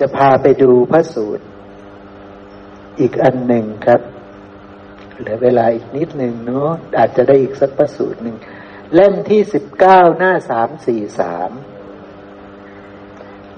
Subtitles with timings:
[0.00, 1.44] จะพาไปดูพระสูตร
[3.00, 4.00] อีกอันหนึ่งครับ
[5.18, 8.36] เหลือเวลาอีกนิดหนึ่งเนาะอาจจะได้อีกสักพระสูตรหนึ่ง
[8.94, 11.50] เล่มที่สิบเก้าหน้าสามสี่สาม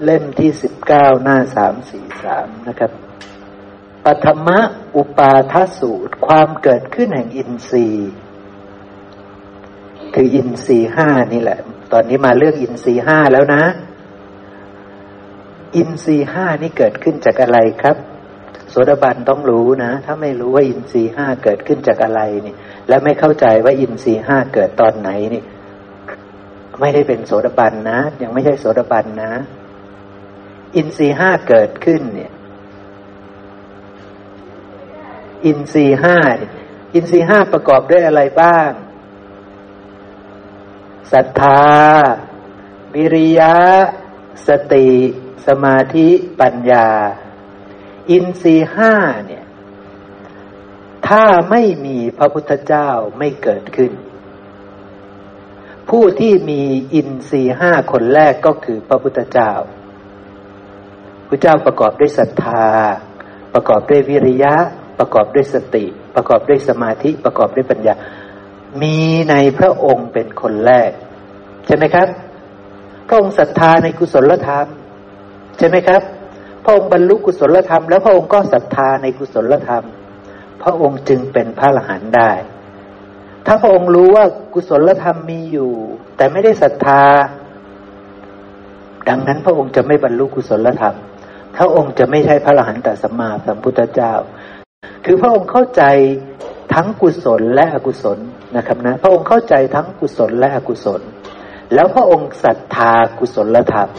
[0.03, 2.91] เล่มที่สิบเก้าหน้าสามสี่สามนะครับ
[4.05, 4.59] ปฐมะ
[4.95, 8.11] อุปาทสูตร ความเกิดขึ้นแห่งอินทรีย์
[10.13, 11.59] คืออินทรีห้านี่แหละ
[11.91, 13.63] ตอนนี้มาเรื่องอินทรีห้าแล้วนะ
[15.75, 17.97] อินทรีห้านี่เกิดขึ้นจากอะไรครับ
[18.69, 22.55] โสดาบันต้องรู้นะ ถ้าไม่รู้ว่าอินทรีห้าเกิดขึ้นจากอะไรนี่
[22.87, 25.43] และไม่เข้าใจว่าอินทรีห้าเกิดตอนไหนนี่
[26.79, 29.33] ไม่ได้เป็นโสดาบันนะ ยังไม่ใช่โสดาบันนะ
[30.75, 32.31] อินทรีห้าเกิดขึ้นเนี่ย
[35.45, 36.17] อินทรีห้า
[36.93, 38.69] อินทรีห้าประกอบด้วยอะไรบ้าง
[41.11, 41.63] ศรัทธา
[42.95, 43.55] วิริยะ
[44.47, 44.89] สติ
[45.47, 46.07] สมาธิ
[46.41, 46.87] ปัญญา
[48.11, 48.93] อินทรีห้า
[49.27, 49.45] เนี่ย
[51.07, 53.91] ถ้าไม่มีพระพุทธเจ้าไม่เกิดขึ้น
[55.89, 56.61] ผู้ที่มี
[56.93, 59.51] อินทรีห้าคนแรกก็คือพระพุทธเจ้า
[61.27, 62.67] พระเจ้าประกอบด้วยศรัทธา
[63.53, 64.55] ประกอบด้วยวิริยะ
[64.99, 67.93] ประกอบด้วยสติ ประกอบด้วยสมาธิประกอบด้วยปัญญา
[68.81, 68.97] มี
[69.29, 70.91] ในพระองค์เป็นคนแรก
[71.65, 72.07] ใช่ไหมครับ
[73.07, 74.67] พระองค์ศรัทธาในกุศลธรรม
[75.57, 76.01] ใช่ไหมครับ
[76.63, 79.85] พระองค์บรรลุกุศลธรรม แล้วพระองค์ก็ศรัทธาในกุศลธรรม
[80.63, 82.31] พระองค์จึงเป็นพระอรหันต์ได้
[83.45, 85.71] ถ้าพระองค์รู้ว่ากุศลธรรมมีอยู่
[86.17, 87.01] แต่ไม่ได้ศรัทธา
[89.09, 90.95] ดังนั้นพระองค์จะไม่บรรลุกุศลธรรม
[91.57, 94.13] พระองค์จะไม่ใช่พระอรหันต์แต่สัมมาสัมพุทธเจ้า
[95.05, 95.83] คือพระองค์เข้าใจ
[96.73, 98.19] ทั้งกุศลและอกุศล
[98.55, 101.01] นะครับนะ พระองค์เข้าใจทั้งกุศลและอกุศล
[101.73, 103.89] แล้วพระองค์ศรัทธากุศลธรรม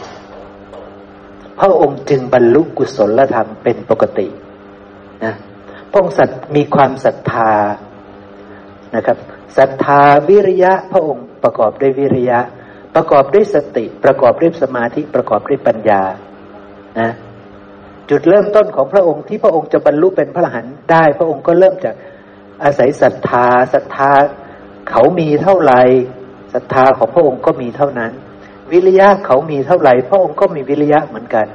[1.65, 4.27] ระองค์จึงบรรลุกุศลธรรมเป็นปกติ
[5.23, 5.33] นะ
[5.91, 7.51] พระองค์สัตมีความศรัทธา
[8.95, 9.17] นะครับ
[9.57, 12.39] ศรัทธาวิริยะพระองค์ประกอบด้วยวิริยะ
[12.95, 16.01] ประกอบด้วยสติ ประกอบด้วยสมาธิประกอบด้วยปัญญา
[16.99, 17.11] นะ
[18.09, 21.95] จุดเริ่มต้นของพระองค์ที่พระองค์จะบรรลุเป็นพระอรหันต์ได้ พระองค์ก็เริ่มจาก
[22.63, 24.11] อาศัยศรัทธาศรัทธา
[24.89, 25.81] เขามีเท่าไหร่
[26.53, 28.11] ศรัทธาของพระองค์ก็มีเท่านั้น
[28.73, 31.47] วิริยะเขามีเท่าไหร่ พระองค์ก็มีวิริยะเหมือนกัน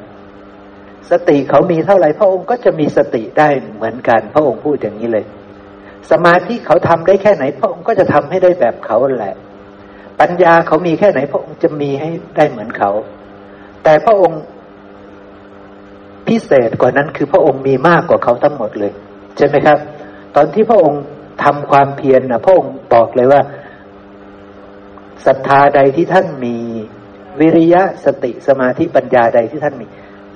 [1.11, 5.25] สติเขามีเท่าไหร่ พระองค์ก็จะมีสติได้เหมือนกัน พระองค์พูดอย่างนี้เลย
[6.11, 9.35] สมาธิเขาทำได้แค่ไหน พระองค์ก็จะทำให้ได้แบบเขาแหละ
[10.21, 12.91] ปัญญาเขามีแค่ไหน พระองค์จะมีให้ได้เหมือนเขา
[13.85, 14.41] แต่พระองค์
[16.29, 18.93] พิเศษกว่านั้นคือพระองค์มีมากกว่าเขาทั้งหมดเลย
[19.37, 19.79] ใช่ไหมครับ
[20.37, 21.03] ตอนที่พระองค์
[21.45, 23.41] ทำความเพียรนะพระองค์บอกเลยว่า
[25.27, 26.57] ศรัทธาใดที่ท่านมี
[27.41, 29.87] วิริยะสติสมาธิปัญญาใดที่ท่านมี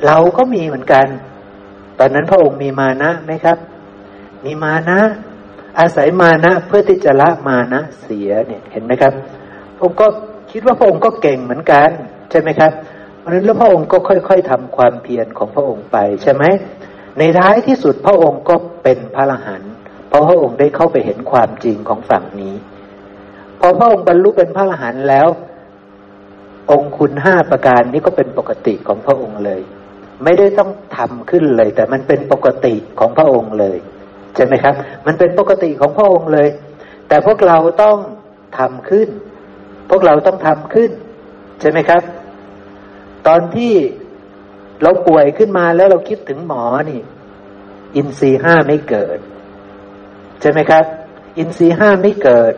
[0.07, 1.07] เราก็มีเหมือนกัน
[1.99, 3.59] ตอนนั้นพระองค์มีมานะไหมครับ
[4.45, 4.99] มีมานะ
[5.79, 9.13] อาศัยมานะเพื่อที่จะละมานะเสียเนี่ยเห็นไหมครับ
[9.77, 10.07] พระองค์ก็
[10.51, 11.91] คิดว่าพระองค์ก็เก่งเหมือนกัน
[12.31, 12.73] ใช่ไหมครับ
[13.19, 16.45] เพราะนั้นแล้วพระองค์ก็ค่อย ๆทำความเพียรของพระองค์ไปใช่ไหม
[17.19, 19.73] ในท้ายที่สุดพระองค์ก็เป็นพระอรหันต์
[20.09, 22.55] เพราะพระองค์ได้เข้าไปเห็นความจริงของฝั่งนี้
[23.61, 25.29] พอพระองค์บรรลุเป็นพระอรหันต์แล้ว
[26.71, 29.61] องคุณห้าประการนี้ก็เป็นปกติของพระองค์เลย
[30.25, 33.79] ไม่ได้ต้องทำขึ้นเลย แต่มันเป็นปกติของพระองค์เลย
[34.35, 34.75] ใช่ไหมครับ
[35.07, 36.49] มันเป็นปกติของพระองค์เลย
[37.09, 37.99] แต่พวกเราต้อง
[38.59, 39.09] ทำขึ้น
[39.91, 40.91] พวกเราต้องทำขึ้น
[41.61, 42.03] ใช่ไหมครับ
[43.27, 43.75] ตอนที่
[44.83, 47.01] เราป่วยขึ้นมาแล้วเราคิดถึงหมอนี่
[47.97, 49.19] อินทรีห้าไม่เกิด
[50.41, 50.85] ใช่ไหมครับ
[51.39, 52.55] อินทรีห้าไม่เกิด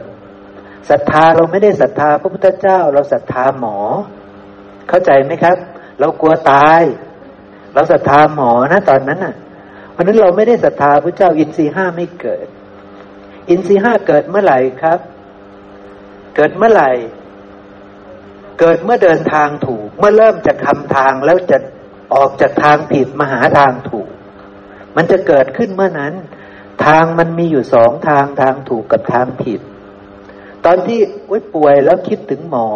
[0.90, 3.78] ศรัทธาเราไม่ได้ศรัทธาพระพุทธเจ้า เราศรัทธาหมอ
[4.88, 5.56] เข้าใจไหมครับ
[6.00, 6.82] เรากลัวตาย
[7.74, 9.34] เราศรัทธาหมอนะตอนนั้นน่ะ
[9.92, 12.46] เพราะนั้นเราไม่ได้ศรัทธาพระเจ้า อินทรีห้าไม่เกิด
[13.50, 14.98] อินทรีห้าเกิดเมื่อไหร่ครับ
[16.36, 16.90] เกิดเมื่อไหร่
[18.60, 21.58] เกิดเมื่อเดินทางถูก เมื่อเริ่มจากทำทางแล้วจะ
[22.14, 24.08] ออกจากทางผิดมาหาทางถูก
[24.96, 26.14] มันจะเกิดขึ้นเมื่อนั้น
[26.84, 29.60] ทางมันมีอยู่สองทางทางถูกกับทางผิด
[30.64, 31.00] ตอนที่
[31.54, 32.68] ป่วยแล้วคิดถึงหมอ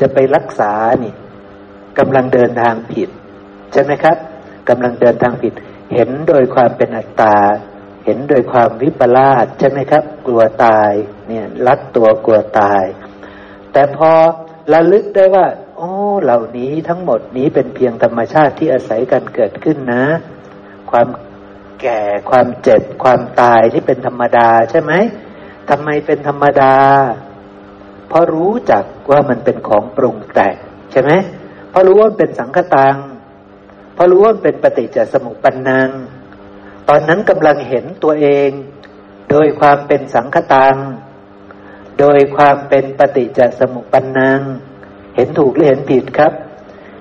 [0.00, 1.12] จะไปรักษานี่
[1.98, 3.08] กำลังเดินทางผิด
[3.72, 4.16] ใช่ไหมครับ
[4.68, 5.52] กำลังเดินทางผิด
[5.94, 7.36] เห็นโดยความเป็นอัตตา
[8.04, 10.90] เห็นโดยความวิปลาสใช่ไหมครับ กลัวตาย
[11.28, 12.84] เนี่ยรัดตัวกลัวตาย
[13.72, 14.10] แต่พอ
[14.72, 15.46] ระลึกได้ว่า
[15.76, 15.90] โอ้
[16.22, 20.04] เหล่านี้ทั้งหมดนี้เป็นเพียงธรรมชาติที่อาศัยกันเกิดขึ้นนะ
[20.90, 21.08] ความ
[21.82, 24.92] แก่ความเจ็บความตายที่เป็นธรรมดาใช่ไหม
[25.70, 26.74] ทำไมเป็นธรรมดา
[28.08, 30.56] เพราะรู้จักว่ามันเป็นของปรุงแต่ง
[30.92, 31.10] ใช่ไหม
[31.70, 32.96] เพราะรู้ว่าเป็นสังคตัง
[33.94, 35.90] เพราะรู้ว่าเป็นปฏิจจสมุปปนัง
[36.88, 38.50] ตอนนั้นกำลังเห็นตัวเอง
[39.30, 40.76] โดยความเป็นสังคตัง
[42.00, 44.40] โดยความเป็นปฏิจจสมุปปนัง
[45.16, 46.32] เห็นถูกหรือเห็นผิดครับ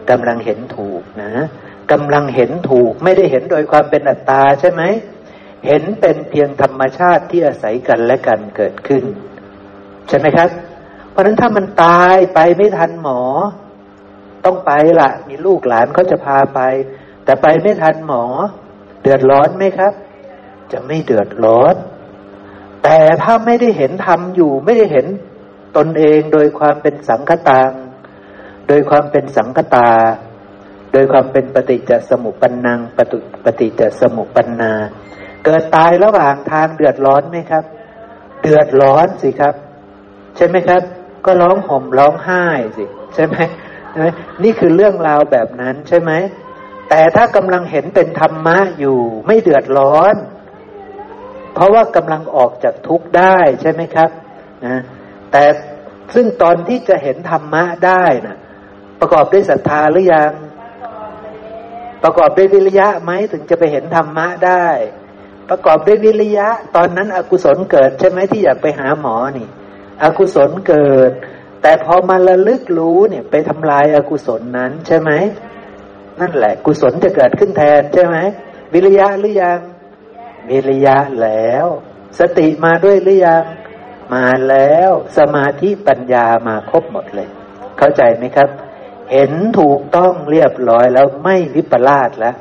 [0.10, 1.34] กำลังเห็นถูกนะ
[1.92, 4.82] กำลังเห็นถูกไม่ได้เห็นโดยความเป็นอัตตาใช่ไหม
[5.66, 9.04] เห็นเป็นเพียงธรรมชาติที่อาศัยกันและกันเกิดขึ้น
[10.08, 10.50] ใช่ไหมครับ
[11.12, 13.22] เพราะฉะนั้นถ้ามันตายไปไม่ทันหมอ
[14.46, 16.60] ต้องไปละมีลูกหลานเขาจะพาไป
[17.26, 18.24] แต่ไปไม่ทันหมอ
[19.02, 19.94] เดือดร้อนไหมครับ
[20.72, 21.76] จะไม่เดือดร้อน
[22.84, 25.06] แต่ถ้าไม่ได้เห็นธรรมอยู่ไม่ได้เห็น
[25.78, 27.72] ตนเองโดยความเป็นสังคตาง
[28.68, 29.90] โดยความเป็นสังคตา
[30.94, 34.72] โดยความเป็นปฏิจจสมุปปนังปฏิปฏิจจสมุปปนา
[35.46, 37.64] เกิดตายระหว่างทางเดือดร้อนไหมครับ
[38.42, 39.54] เดือดร้อนสิครับ
[40.36, 40.82] ใช่ไหมครับ
[41.26, 42.46] ก็ร้องห่มร้องไห้
[42.78, 43.36] สิ ใช่ไหม
[44.44, 46.12] นี่คือเรื่องราวแบบนั้นใช่ไหม
[46.90, 50.16] แต่ถ้ากำลังเห็นเป็นธรรมะอยู่ไม่เดือดร้อน
[51.54, 54.10] เพราะว่ากำลังออกจากทุกข์ได้ใช่ไหมครับ
[54.66, 54.82] นะ
[55.32, 55.44] แต่
[56.14, 58.38] ซึ่งตอนที่จะเห็นธรรมะได้นะ่ะ
[59.00, 60.32] ประกอบด้วยศรัทธาหรือยัง
[62.04, 64.66] ประกอบด้วยวิริยะไหมถึงจะไปเห็นธรรมะได้
[65.50, 69.48] ประกอบด้วยวิริยะ ตอนนั้นอกุศลเกิดใช่ไหมที่อยากไปหาหมอนี่
[70.04, 71.12] อกุศลเกิด
[71.62, 75.12] แต่พอมาระลึกรู้เนี่ย ไปทำลายอากุศลนั้นใช่ไหม
[76.20, 78.18] นั่นแหละ กุศลจะเกิดขึ้นแทนใช่ไหม
[78.74, 79.60] วิริยะหรือยัง
[80.50, 81.66] วิริยะแล้ว
[82.20, 83.44] สติมาด้วยหรือยัง
[84.14, 87.30] มาแล้วสมาธิปัญญามาครบหมดเลย
[87.78, 88.50] เข้าใจไหมครับ
[89.12, 92.36] เห็นถูกต้องเรียบร้อยแล้วไม่วิปลาสแล้ว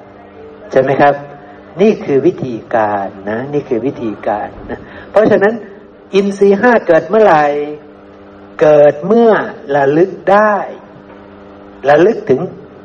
[0.71, 1.15] ใช่ไหมครับ
[1.81, 4.79] นี่คือวิธีการนะ นี่คือวิธีการนะ
[5.11, 5.55] เพราะฉะนั้น
[6.15, 7.45] อินทรีห้าเกิดเมื่อไหร่
[8.61, 9.31] เกิดเมื่อ
[9.77, 10.55] ระลึกได้
[11.89, 12.41] ระลึกถึง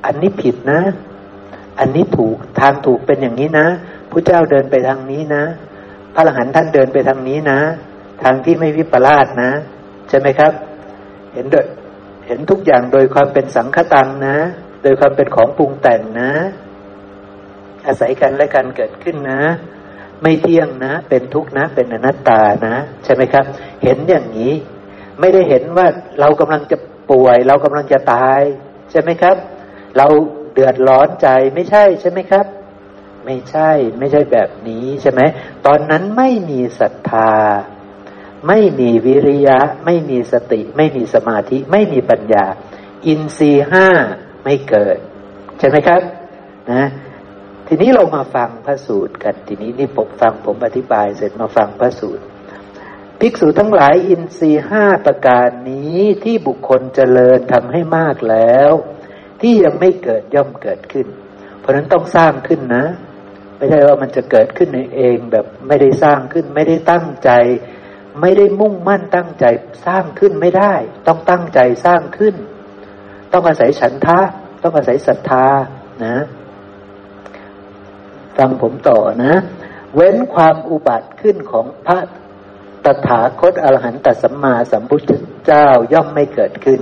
[0.05, 0.81] อันนี้ผิดนะ
[1.79, 3.67] อันนี้ถูกทางถูกเป็นอย่างนี้นะ
[4.11, 5.43] พระเจ้าเดินไปทางนี้นะ
[6.13, 7.59] พระอรหันต์ท่านเดินไปทางนี้นะ
[8.23, 9.51] ทางที่ไม่วิปลาสนะ
[10.09, 10.53] ใช่ไหมครับ
[11.33, 11.65] เห็นโดย
[12.25, 14.37] เห็นทุกอย่างโดยความเป็นสังคตังนะ
[14.83, 16.31] โดยความเป็นของปรุงแต่งนะ
[17.87, 19.41] อาศัยกันและกันเกิดขึ้นนะ
[20.21, 23.45] ไม่เที่ยงนะ เป็นทุกข์นะ เป็นอนัตตานะ ใช่ไหมครับ
[23.83, 24.53] เห็นอย่างนี้
[25.19, 25.87] ไม่ได้เห็นว่า
[26.19, 26.77] เรากำลังจะ
[27.11, 28.41] ป่วย เรากำลังจะตาย
[28.91, 29.35] ใช่ไหมครับ
[29.97, 30.07] เรา
[30.53, 32.45] เดือดร้อนใจไม่ใช่ใช่ไหมครับ
[33.25, 35.21] ไม่ใช่ไม่ใช่แบบนี้ใช่ไหม
[35.65, 37.31] ตอนนั้นไม่มีศรัทธา
[38.47, 42.45] ไม่มีวิริยะ ไม่มีสติ ไม่มีสมาธิ ไม่มีปัญญา
[43.05, 43.87] อินทรีห้า
[44.43, 44.97] ไม่เกิด
[45.59, 46.01] ใช่ไหมครับ
[46.71, 46.83] นะ
[47.71, 52.23] ทีนี้เรามาฟังพระสูตรกัน ทีนี้นี่ผมฟังผมอธิบายเสร็จมาฟังพระสูตร
[53.19, 58.71] ภิกษุทั้งหลายอินทรีห้าประการนี้ที่บุคคลเจริญทำให้มากแล้ว
[59.41, 61.07] ที่ยังไม่เกิดย่อมเกิดขึ้น
[61.59, 62.85] เพราะนั้นต้องสร้างขึ้นนะ
[63.57, 67.31] ไม่ใช่ว่ามันจะเกิดขึ้นเองแบบไม่ได้สร้างขึ้น ไม่ได้ตั้งใจ
[68.21, 69.45] ไม่ได้มุ่งมั่นตั้งใจ
[69.85, 70.73] สร้างขึ้นไม่ได้
[71.07, 72.35] ต้องตั้งใจสร้างขึ้น
[73.33, 74.19] ต้องอาศัยฉันทะ
[74.63, 75.47] ต้องอาศัยศรัทธา
[76.05, 76.17] นะ
[78.39, 79.35] ฟังผมต่อนะ
[79.95, 81.99] เว้นความอุบัติขึ้นของพระ
[82.85, 85.11] ตถาคตอรหันตสัมมาสัมพุทธ
[85.45, 86.79] เจ้าย่อมไม่เกิดขึ้น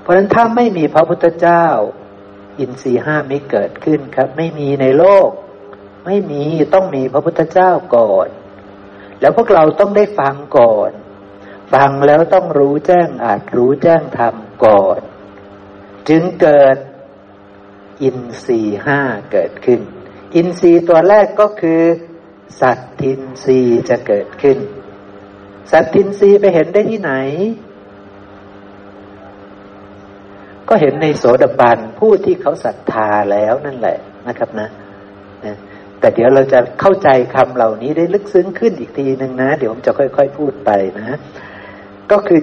[0.00, 1.64] เพราะฉะนั้นถ้าไม่มีพระพุทธเจ้า
[2.58, 5.30] อินทรีห้าไม่เกิดขึ้นครับ ไม่มีในโลก
[6.06, 6.44] ไม่มี
[6.74, 8.28] ต้องมีพระพุทธเจ้าก่อน
[9.20, 10.90] แล้วพวกเราต้องได้ฟังก่อน
[11.74, 14.98] ฟังแล้วต้องรู้แจ้งอาจรู้แจ้งธรรมก่อน
[16.08, 16.76] จึงเกิด
[18.02, 19.00] อินทรีห้า
[19.32, 19.80] เกิดขึ้น
[20.34, 21.80] อินทรีย์ตัวแรกก็คือ
[22.60, 24.58] สัตทินทรีย์จะเกิดขึ้น
[25.70, 27.12] สัตทินทรีย์ไปเห็นได้ที่ไหน
[30.68, 34.68] ก็เห็นในโสดาบันผู้ที่เขาศรัทธาแล้วนั่นแหละนะครับนะ
[35.44, 35.56] นะ
[36.00, 41.18] แต่เดี๋ยวเราจะเข้าใจคำเหล่านี้ได้ลึกซึ้งขึ้นอีกทีหนึ่งนะ เดี๋ยวผมจะค่อย ๆ พูดไปนะ
[42.10, 42.40] ก็คือ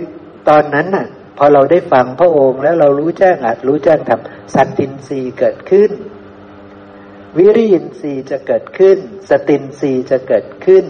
[0.50, 5.90] ตอนนั้นน่ะ พอเราได้ฟังพระองค์แล้วเรารู้แจ้งอาจรู้แจ้งทำสัตตินรีเกิดขึ้น
[7.38, 8.98] วิริยินทรีย์จะเกิดขึ้น
[9.30, 10.86] สตินทรีย์จะเกิดขึ้น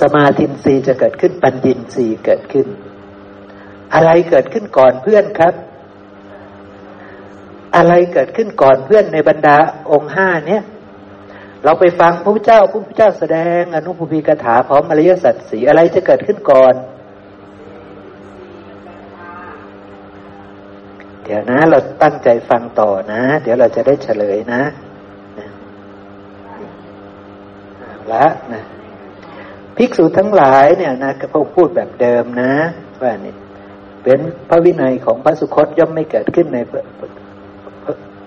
[0.00, 2.66] สมาธินทรีย์จะเกิดขึ้น ปัญญินทรีย์เกิดขึ้น
[3.94, 5.54] อะไรเกิดขึ้นก่อนเพื่อนครับ
[7.76, 9.56] อะไรเกิดขึ้นก่อนเพื่อนในบรรดา
[9.90, 10.62] องค์ห้าเนี้ย
[11.64, 16.74] เราไปฟังพระพุทธเจ้าพระพุทธเจ้าแสดงอนุภูพีกถาพร้อมอริยสัจสีอะไรจะเกิดขึ้นก่อน
[21.24, 24.62] เดี๋ยวนะ เราตั้งใจฟังต่อนะ เดี๋ยวเราจะได้เฉลยนะ
[28.14, 28.62] ละนะ
[29.76, 32.52] ภิกษุทั้งหลายเนี่ยนะพระพูดแบบเดิมนะ
[33.02, 33.34] ว่านี่
[34.04, 36.58] เป็นพระวินัยของพระสุคตย่อมไม่เกิดขึ้นใน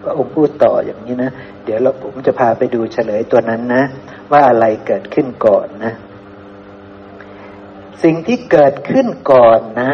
[0.04, 1.32] พระองค์พูดต่ออย่างนี้นะ
[1.66, 3.84] เดี๋ยวเราผมจะพาไปดูเฉลยตัวนั้นนะ
[4.32, 5.94] ว่าอะไรเกิดขึ้นก่อนนะ
[8.04, 9.94] สิ่งที่เกิดขึ้นก่อนนะ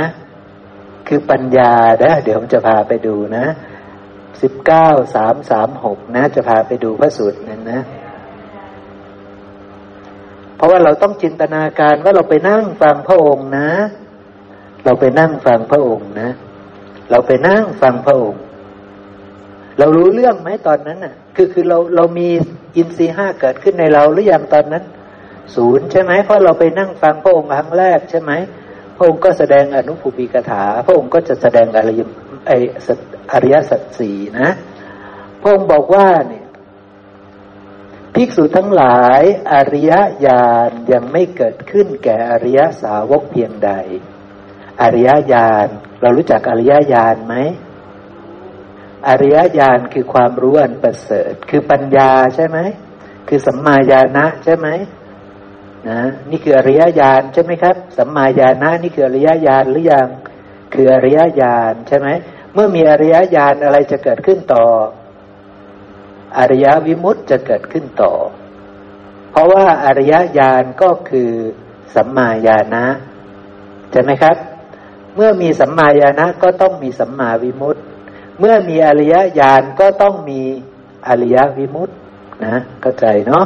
[1.08, 3.46] คือปัญญานะเดี๋ยวผมจะพาไปดูนะ
[4.42, 7.82] สิบเก้าสามสามหกนะ จะพาไปดูพระสูตรนั้นนะ
[10.58, 13.70] เพราะว่าเราต้องจินตนาการว่าเราไปนั่งฟังพระองค์นะ
[14.86, 16.30] เราไปนั่งฟังพระองค์นะ
[17.12, 18.42] เราไปนั่งฟังพระองค์
[19.80, 22.30] เรารู้เรื่องไหมตอนนั้นน่ะ คือคือเราเรามี
[22.76, 24.84] อินทรีห้าเกิดขึ้นในเราหรือยังตอนนั้น
[25.56, 28.32] ศูนย์ใช่ไหมเพราะเราไปนั่งฟังพระองค์ครั้งแรกใช่ไหม
[28.98, 32.02] พระองค์ก็แสดงอนุภูปีกถา พระองค์ก็จะแสดงอริย
[32.48, 32.52] ไอ
[33.34, 34.50] อริยสัจสี่นะ
[35.42, 36.44] พระองค์บอกว่าเนี่ย
[38.14, 39.22] ภิกษุทั้งหลาย
[39.54, 39.94] อริย
[40.26, 43.72] ญาณยังไม่เกิดขึ้นแก่อริยสาวกเพียงใด
[44.82, 45.68] อริยญาณ
[46.02, 47.36] เรารู้จักอริยญาณไหม
[49.08, 52.58] อริยญาณคือความรู้อันประเสริฐ คือปัญญาใช่ไหม
[53.28, 54.68] คือสัมมาญาณะใช่ไหม
[55.90, 60.10] นะนี่คืออริยญาณใช่ไหมครับ สัมมาญาณะนี่คืออริยญาณหรือยัง
[60.74, 62.08] คืออริยญาณใช่ไหม
[62.54, 64.66] เมื่อมีอริยญาณอะไรจะเกิดขึ้นต่อ
[66.38, 68.14] อริยวิมุตจะเกิดขึ้นต่อ
[69.32, 71.32] เพราะว่าอริยญาณก็คือ
[71.96, 72.86] สัมมาญาณะ
[73.92, 74.36] ใช่ไหมครับ
[75.16, 77.82] เมื่อมีสัมมาญาณะก็ต้องมีสัมมาวิมุตติ
[78.40, 80.42] เมื่อมีอริยญาณก็ต้องมี
[81.08, 81.94] อริยวิมุตติ
[82.46, 83.46] นะเข้าใจเนาะ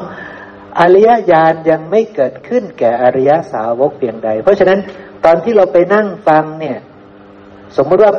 [0.79, 4.79] อริยญาณยังไม่เกิดขึ้นแก่อริยสาวกเพียงใด เพราะฉะนั้น
[5.25, 6.77] ตอนที่เราไปนั่งฟังเนี่ย
[7.77, 8.13] สมมติว่า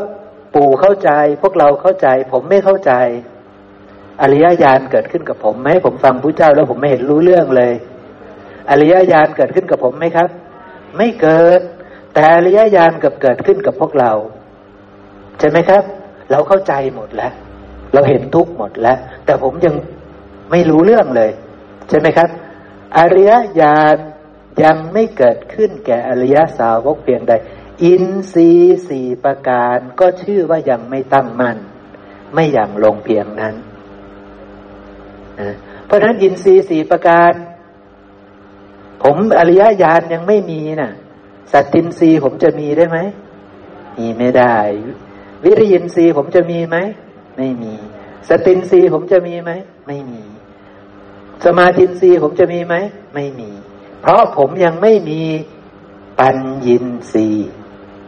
[0.55, 1.11] ปู่เข้าใจ
[1.43, 2.93] พวกเราเข้าใจ ผมไม่เข้าใจ
[4.21, 7.73] อริยญาณเกิดขึ้นกับผมไหมผมฟังพระเจ้าแล้วผมไม่เห็นรู้เรื่องเลย
[8.71, 10.29] อริยญาณเกิดขึ้นกับผมไหมครับ
[10.97, 11.61] ไม่เกิด
[12.15, 14.13] แต่อริยญาณกับเกิดขึ้นกับพวกเรา
[15.39, 15.83] ใช่ไหมครับ
[16.31, 17.33] เราเข้าใจหมดแล้ว
[17.93, 19.75] เราเห็นทุกหมดแล้ว แต่ผมยัง
[20.51, 21.31] ไม่รู้เรื่องเลย
[21.89, 22.29] ใช่ไหมครับ
[22.99, 23.97] อริยญาณ
[24.65, 27.33] ยังไม่เกิดขึ้นแก่อริยสาวกเพียงใด
[27.83, 31.57] อินทรีย์สี่ประการก็ชื่อว่ายังไม่ตั้งมัน่น
[32.35, 33.55] ไม่อย่างลงเพียงนั้น
[35.87, 37.33] เพราะฉะนั้นอินทรีย์สี่ประการ
[39.03, 40.91] ผมอริยญาณยังไม่มีนะ่ะ
[41.53, 42.99] สัตตินทรีย์ผมจะมีได้ไหม
[43.99, 44.57] มีไม่ได้
[45.45, 46.77] วิริยินทรีย์ผมจะมีไหม
[47.37, 47.73] ไม่มี
[48.29, 49.51] สตินทรีย์ผมจะมีไหม
[49.87, 50.23] ไม่มี
[51.45, 52.75] สมาธินทรีย์ผมจะมีไหม
[53.15, 53.51] ไม่มี
[54.03, 55.23] เพราะผมยังไม่มี
[56.19, 56.37] ปัญ
[56.67, 57.49] ญินทรีย์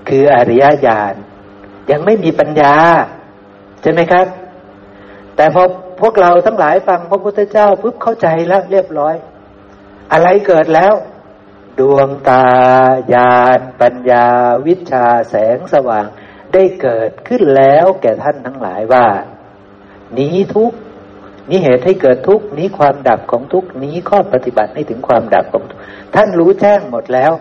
[0.09, 1.15] คืออริยญาณ
[1.91, 2.75] ยังไม่มีปัญญา
[3.83, 4.27] ใช่ไหมครับ
[5.37, 5.63] แต่พอ
[6.01, 9.15] พวกเราทั้งหลายฟังพระพุทธเจ้าปุ๊บเข้าใจแล้วเรียบร้อย
[10.13, 10.95] อะไรเกิดแล้ว
[11.81, 12.45] ดวงตา
[13.15, 14.27] ญาณปัญญา
[14.67, 16.05] วิชาแสงสว่าง
[16.53, 19.07] ได้เกิดขึ้นแล้วแก่ท่านทั้งหลายว่า
[20.19, 20.73] นี้ทุก
[21.51, 25.79] นี้เหตุให้เกิดทุกนี้ความดับของทุกนี้ข้อปฏิบัติให้ถึงความดับของทุก
[26.15, 27.33] ท่านรู้แจ้งหมดแล้ว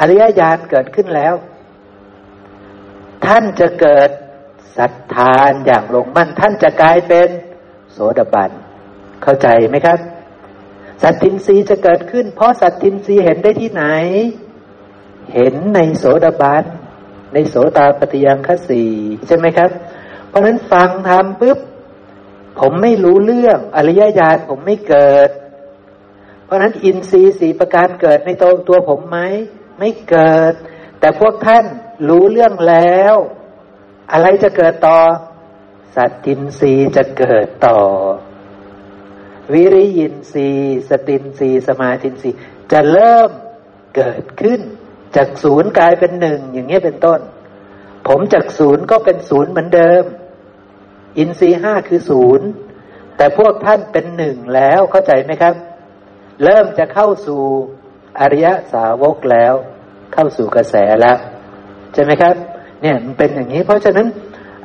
[0.00, 1.34] อริยญาณเกิดขึ้นแล้ว
[3.26, 4.10] ท่านจะเกิด
[4.78, 7.28] ศรัทธานอย่างลงมั่นท่านจะกลายเป็น
[7.92, 8.50] โสดาบัน
[9.22, 9.98] เข้าใจไหมครับ
[11.02, 13.84] สัตทินรีจะเกิดขึ้น เพราะสัตทินรีเห็นได้ที่ไหน
[15.34, 16.64] เห็นในโสดาบัน
[17.34, 18.84] ในโสตาปฏิยังคสี
[19.26, 19.70] ใช่ไหมครับ
[20.28, 21.58] เพราะฉะนั้นฟังทำปุ๊บ
[22.60, 25.30] ผมไม่รู้เรื่องอริยญาณผมไม่เกิด
[26.44, 29.18] เพราะฉะนั้นอินทรีย์สีประการเกิดในตัวตัวผมไหม
[29.78, 30.52] ไม่เกิด
[31.00, 31.64] แต่พวกท่าน
[32.08, 33.14] รู้เรื่องแล้ว
[34.12, 34.98] อะไรจะเกิดต่อ
[35.96, 37.78] สัตตินรีจะเกิดต่อ
[39.52, 40.48] วิริยินรี
[40.88, 42.30] สตินรีสมาธินรี
[42.72, 43.30] จะเริ่ม
[43.96, 44.60] เกิดขึ้น
[45.16, 47.20] จากศูนย์กลายเป็นหนึ่งอย่างนี้ยเป็นต้น
[48.08, 50.04] ผมจากศูนย์ก็เป็นศูนย์เหมือนเดิม
[51.18, 52.46] อินทรีห้าคือศูนย์
[53.16, 55.54] แต่พวกท่านเป็นหนึ่งแล้วเข้าใจไหมครับ
[56.44, 57.42] เริ่มจะเข้าสู่
[58.20, 59.54] อริยสาวกแล้ว
[60.14, 61.18] เข้าสู่กระแสแล้ว
[61.94, 62.34] ใช่ไหมครับ
[62.82, 64.06] เนี่ยมันเป็นอย่างนี้ เพราะฉะนั้น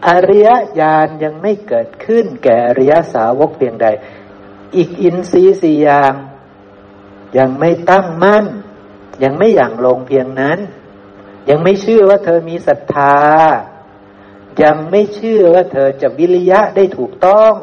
[0.07, 3.87] อริยญาณยังไม่เกิดขึ้นแก่อริยสาวกเพียงใด
[4.75, 6.13] อีกอินทรีย์สี่อย่าง
[7.37, 8.45] ยังไม่ตั้งมั่น
[9.23, 10.59] ยังไม่อย่างลงเพียงนั้น
[11.49, 13.17] ยังไม่เชื่อว่าเธอมีศรัทธา
[14.63, 17.53] ยังไม่เชื่อว่าเธอจะวิริยะได้ถูกต้อง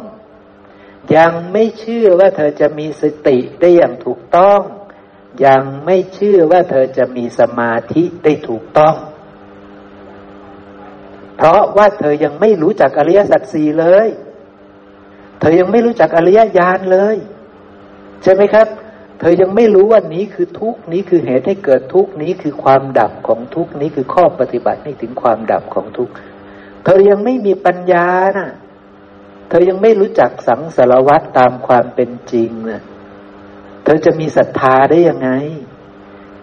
[1.16, 4.60] ยังไม่เชื่อว่าเธอจะมีสติได้อย่างถูกต้อง
[5.46, 8.96] ยังไม่เชื่อว่าเธอจะมีสมาธิได้ถูกต้อง
[11.38, 14.08] เพราะว่าเธอยังไม่รู้จักอริยสัจสี่เลย
[15.40, 17.16] เธอยังไม่รู้จักอริยญาณเลย
[18.22, 18.66] ใช่ไหมครับ
[19.20, 26.10] เธอยังไม่รู้ว่านี้คือทุกนี้คือเหตุให้เกิดทุกนี้คือความดับของทุกนี้คือข้อปฏิบัติให้ถึงความดับของทุก
[26.84, 28.48] เธอยังไม่มีปัญญานะ
[29.48, 32.82] เธอยังไม่รู้จักสังสารวัตตามความเป็นจริงนะ
[33.84, 35.30] เธอจะมีศรัทธาได้ยังไง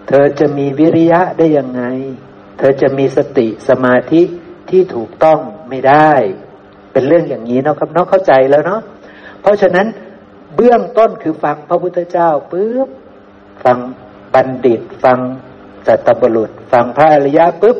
[0.07, 1.83] เธอจะมีวิริยะได้ยังไง
[2.57, 4.21] เธอจะมีสติสมาธิ
[4.69, 6.11] ที่ถูกต้องไม่ได้
[6.91, 8.81] เป็นเรื่องอย่างนี้เนาะครับเนาะเข้าใจแล้วเนาะ
[9.41, 9.87] เพราะฉะนั้น
[10.55, 12.89] เบื้องต้นคือฟังพระพุทธเจ้าปุ๊บ
[13.63, 13.77] ฟัง
[14.33, 15.19] บัณฑิต ฟัง
[15.87, 17.77] สัตบุรุษ ฟังพระอริยะปุ๊บ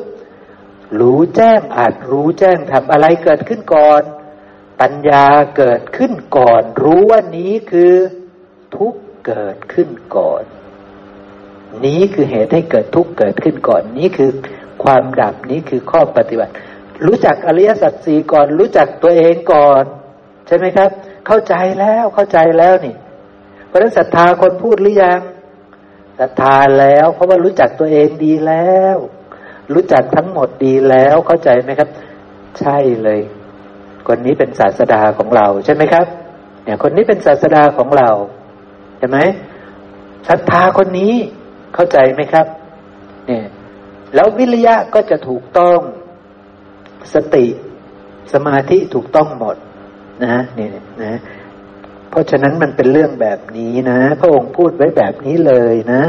[1.00, 4.02] รู้แจ้งอาจรู้แจ้งทำอะไรเกิดขึ้นก่อน
[4.82, 5.26] ปัญญา
[5.58, 7.94] เกิดขึ้นก่อน รู้ว่านี้คือ
[8.76, 8.94] ทุก
[9.28, 10.44] เกิดขึ้นก่อน
[11.86, 14.32] นี้คือเหตุให้เกิดทุกเกิดขึ้นก่อน นี้คือ
[14.84, 16.54] ความดับนี้คือข้อปฏิบัติ
[17.06, 19.84] รู้จักอริยสัจสี่ก่อน รู้จักตัวเองก่อน
[20.48, 20.90] ใช่ไหมครับ
[21.28, 22.96] เข้าใจแล้วเข้าใจแล้วนี่
[23.68, 25.20] เพราะฉะนั้นศรัทธาคนพูดหรือยัง
[26.20, 28.98] ศรัทธาแล้ว เพราะว่ารู้จักตัวเองดีแล้ว
[29.74, 31.90] รู้จักทั้งหมดดีแล้วเข้าใจไหมครับ
[32.60, 33.22] ใช่เลย
[34.08, 36.06] คนนี้เป็นศาสดาของเราใช่ไหมครับ
[36.64, 38.10] เนี่ยคนนี้เป็นศาสดาของเรา
[38.98, 39.18] ใช่ไหม
[40.30, 41.14] ศรัทธาคนนี้
[41.76, 42.46] เข้าใจไหมครับ
[43.28, 43.46] เนี่ย
[44.16, 45.80] แล้ววิริยะก็จะถูกต้อง
[47.14, 47.46] สติ
[48.34, 49.56] สมาธิถูกต้องหมด
[50.24, 50.68] นะนี่
[51.04, 51.20] นะ
[52.10, 56.02] เพราะฉะนั้นมันเป็นเรื่องแบบนี้นะพระองค์พูดไว้แบบนี้เลยนะ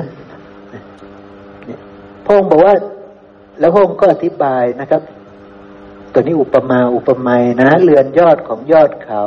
[2.25, 2.75] พระองค์บอกว่า
[3.61, 5.03] แล้วพระองค์ก็อธิบายนะครับ
[6.13, 9.25] ตัวนี้อุปมาอุปไมยนะ เรือนยอดของยอดเขา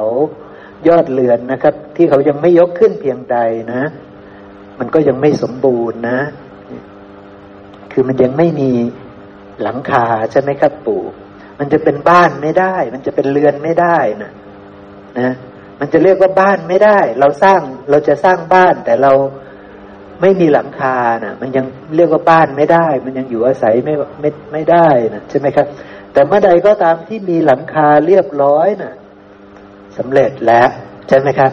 [0.88, 3.38] ยอดเรือนนะครับ ที่เขายังไม่ยกขึ้นเพียงใด
[3.74, 3.82] นะ
[4.80, 6.20] มันก็ยังไม่สมบูรณ์นะ
[7.92, 8.72] คือมันยังไม่มี
[9.62, 11.04] หลังคาใช่ไหมครับปู่
[11.60, 14.32] มันจะเป็นบ้านไม่ได้ มันจะเป็นเรือนไม่ได้นะ
[15.20, 15.34] นะ
[15.80, 19.12] มันจะเรียกว่าบ้านไม่ได้ เราสร้างเราจะสร้างบ้าน แต่เรา
[20.22, 25.68] ไม่มีหลังคานะมันยังเรียกว่าบ้านไม่ได้ มันยังอยู่อาศัยไม่ไม่ไม่ได้นะใช่ไหมครับ
[26.14, 28.94] แต่เมื่อใดก็ตามที่มีหลังคาเรียบร้อยนะ่ะ
[29.98, 30.70] สำเร็จแล้ว
[31.08, 31.52] ใช่ไหมครับ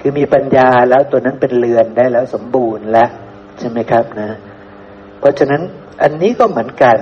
[0.00, 3.10] คือมีปัญญาแล้วตัวนั้นเป็นเรือนได้แล้วสมบูรณ์แล้ว
[3.58, 4.30] ใช่ไหมครับนะ
[5.20, 5.62] เพราะฉะนั้น
[6.02, 6.96] อันนี้ก็เหมือนกัน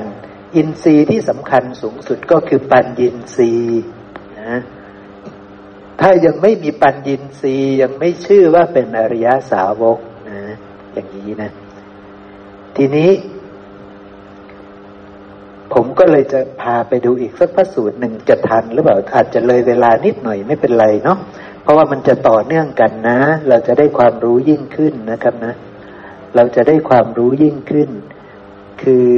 [0.57, 3.83] อินทรีย์ที่สำคัญสูงสุดก็คือปัญญินทรีย์
[4.41, 4.59] นะ
[6.01, 9.99] ถ้ายังไม่มีปัญญินทรีย์ยังไม่ชื่อว่าเป็นอริยสาวก
[10.31, 10.41] นะ
[10.93, 11.51] อย่างนี้นะ
[12.77, 13.11] ทีนี้
[15.73, 21.19] ผมก็เลยจะพาไปดูอีกสักพระสูตรหนึ่งจะทันหรือเปล่าอาจจะเลยเวลานิดหน่อยไม่เป็นไรเนาะ
[21.63, 25.55] เพราะว่ามันจะต่อเนื่องกันนะ เราจะได้ความรู้ยิ่งขึ้นนะครับนะ
[26.37, 27.89] เราจะได้ความรู้ยิ่งขึ้น
[28.83, 29.09] คือ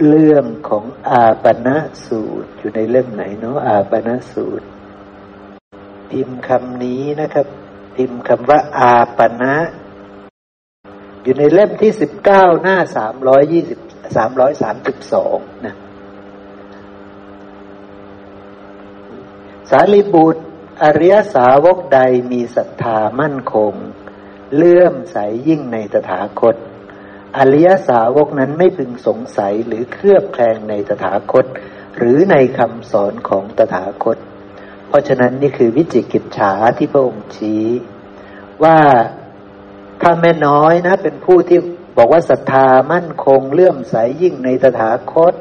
[0.00, 1.76] เรื่องของอาปณะ
[2.06, 4.66] สูตรอยู่ในเล่มไหนเนาะอาปณะสูตร
[6.10, 7.46] พิมพ์คำนี้นะครับ
[7.96, 9.54] พิมพ์คำว่าอาปณะ
[11.22, 13.78] อยู่ในเล่มที่สิบเก้าหน้าสามร้อยยี่สิบ
[14.16, 15.74] สามร้อยสามสิบสองนะ
[19.70, 20.42] สารีบุตร
[20.82, 22.00] อริยสาวกใด
[22.32, 23.72] มีศรัทธามั่นคง
[24.54, 26.56] เลื่อมใสยยิ่งในตถาคต
[27.36, 31.44] อริยสาวกนั้นไม่พึงสงสัยหรือเครือบแคลงในตถาคต
[31.96, 34.16] หรือในคำสอนของตถาคต
[34.88, 37.66] เพราะฉะนั้นนี่คือวิจิกิจฉาที่พระองค์ชี้
[38.64, 38.78] ว่า
[40.00, 41.58] ถ้าแม่น้อยนะเป็นผู้ที่
[41.96, 45.34] บอกว่าศรัทธามั่นคงเลื่อมใสยยิ่งในตถาคต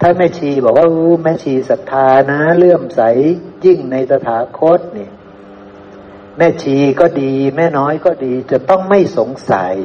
[0.00, 0.86] ถ้าแม่ชีบอกว่า
[1.24, 3.00] แม่ชีศรัทธานะเลื่อมใส
[3.64, 5.12] ยิ่งในตถาคตเนี่ย
[6.36, 9.76] แม่ชีก็ดี แม่น้อยก็ดีจะต้องไม่สงสัย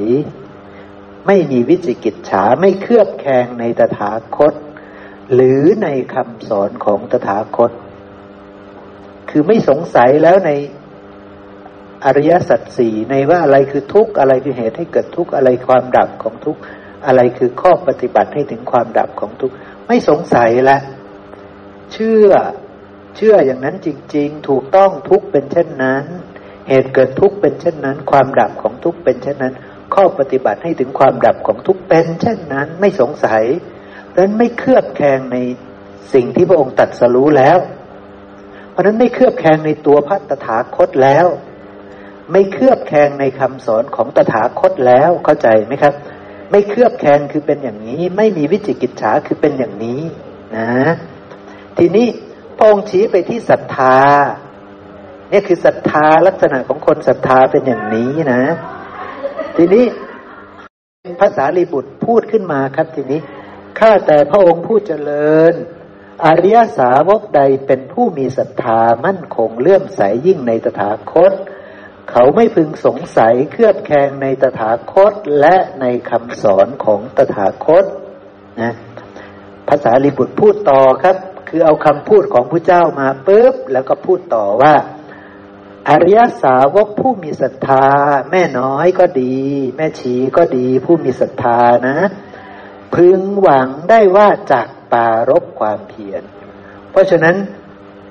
[1.27, 4.53] ไม่มีวิจิกิจฉาไม่เครือบแคลงในตถาคต
[5.33, 7.71] หรือในคำสอนของตถาคต
[9.29, 10.51] คือไม่สงสัยแล้วใน
[12.05, 16.61] อริยสัจสี่ในว่าอะไรคือทุกข์อะไรคือเหตุให้เกิดทุกข์อะไรความดับของทุกข์
[17.05, 19.55] อะไรคือข้อปฏิบัติให้ถึงความดับของทุกข์
[19.88, 20.81] ไม่สงสัยแล้ว
[21.93, 22.29] เชื่อ
[23.15, 26.03] เชื่ออย่างนั้นจริง ๆ ถูกต้องทุกเป็นเช่นนั้น
[26.69, 29.53] เหตุเกิดทุกข์เป็นเช่นนั้น ความดับของทุกข์เป็นเช่นนั้น
[29.95, 33.43] ข้อปฏิบัติให้ถึงความดับของทุกเป็นเช่นนั้นไม่สงสัย
[34.13, 35.38] ดังนั้นไม่เครือบแคลงใน
[36.13, 37.58] สิ่งที่พระองค์ตัดสรู้แล้ว
[38.71, 41.27] เพราะนั้นไม่เครือบแคลงในตัวพระตถาคตแล้ว
[42.31, 45.93] ไม่เครือบแคลงในคำสอนของตถาคตแล้วเข้าใจไหมครับ
[46.51, 50.01] ไม่เครือบแคลงคือเป็นอย่างนี้ ไม่มีวิจิกิจฉาคือเป็นอย่างนี้
[50.55, 50.69] นะ
[51.77, 52.08] ทีนี้
[52.58, 53.97] พระองค์ชี้ไปที่ศรัทธา
[55.29, 58.43] เนี่ยคือศรัทธาลักษณะของคนศรัทธาเป็นอย่างนี้นะ
[59.57, 59.85] ทีนี้
[61.21, 63.21] ภาษาลีบุตรพูดขึ้นมาครับทีนี้
[63.79, 65.53] ข้าแต่พระองค์ผู้เจริญ
[66.25, 71.31] อริยสาวกใดเป็นผู้มีศรัทธามั่นคงเลื่อมใสยยิ่งในตถาคต
[72.11, 77.85] เขาไม่พึงสงสัยเครือบแคลงในตถาคตและในคำสอนของตถาคต
[78.61, 78.73] นะ
[79.69, 81.17] ภาษาลีบุตรพูดต่อครับ
[81.49, 84.73] คือเอาคำพูดของพระเจ้ามาปุ๊บแล้วก็พูดต่อว่า
[85.89, 87.86] อริยสาวกผู้มีศรัทธา
[88.32, 89.38] แม่น้อยก็ดี
[89.78, 91.98] แม่ชีก็ดีผู้มีศรัทธานะ
[92.95, 96.24] พึงหวังได้ว่าจากปารบความเพียร
[96.91, 97.36] เพราะฉะนั้น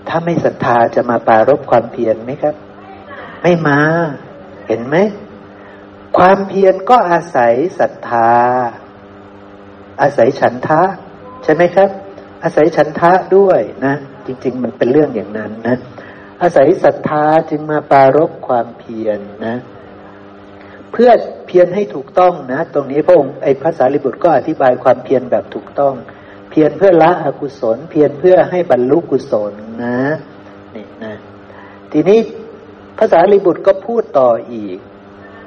[0.08, 2.54] ถ้าไม่ศรัทธาจะมาปารบความเพียรไหมครับ
[3.42, 3.80] ไม่มา
[4.66, 4.96] เห็นไหม
[6.18, 8.32] ความเพียรก็อาศัยศรัทธา
[10.02, 10.82] อาศัยฉันทะ
[11.44, 11.90] ใช่ไหมครับ
[12.42, 13.94] อาศัยฉันทะด้วยนะ
[14.26, 15.76] จริง ๆ มันเป็นเรื่องอย่างนั้นนะ
[16.42, 19.56] อาศัยศรัทธาจึงมาปารบความเพียรนนะ
[20.92, 21.10] เพื่อ
[21.46, 25.94] เพียรให้ถูกต้องนะ ตรงนี้พระองค์ไอ้ภาษาลิบุตรก็อธิบายความเพียรแบบถูกต้อง
[26.50, 29.52] เพียรเพื่อละอกุศล เพียรเพื่อให้บรรลุกุศล
[29.84, 29.98] นะ
[30.74, 31.14] นี่นะ
[31.92, 32.20] ทีนี้
[32.98, 34.78] ภาษาลิบุตรก็พูดต่ออีก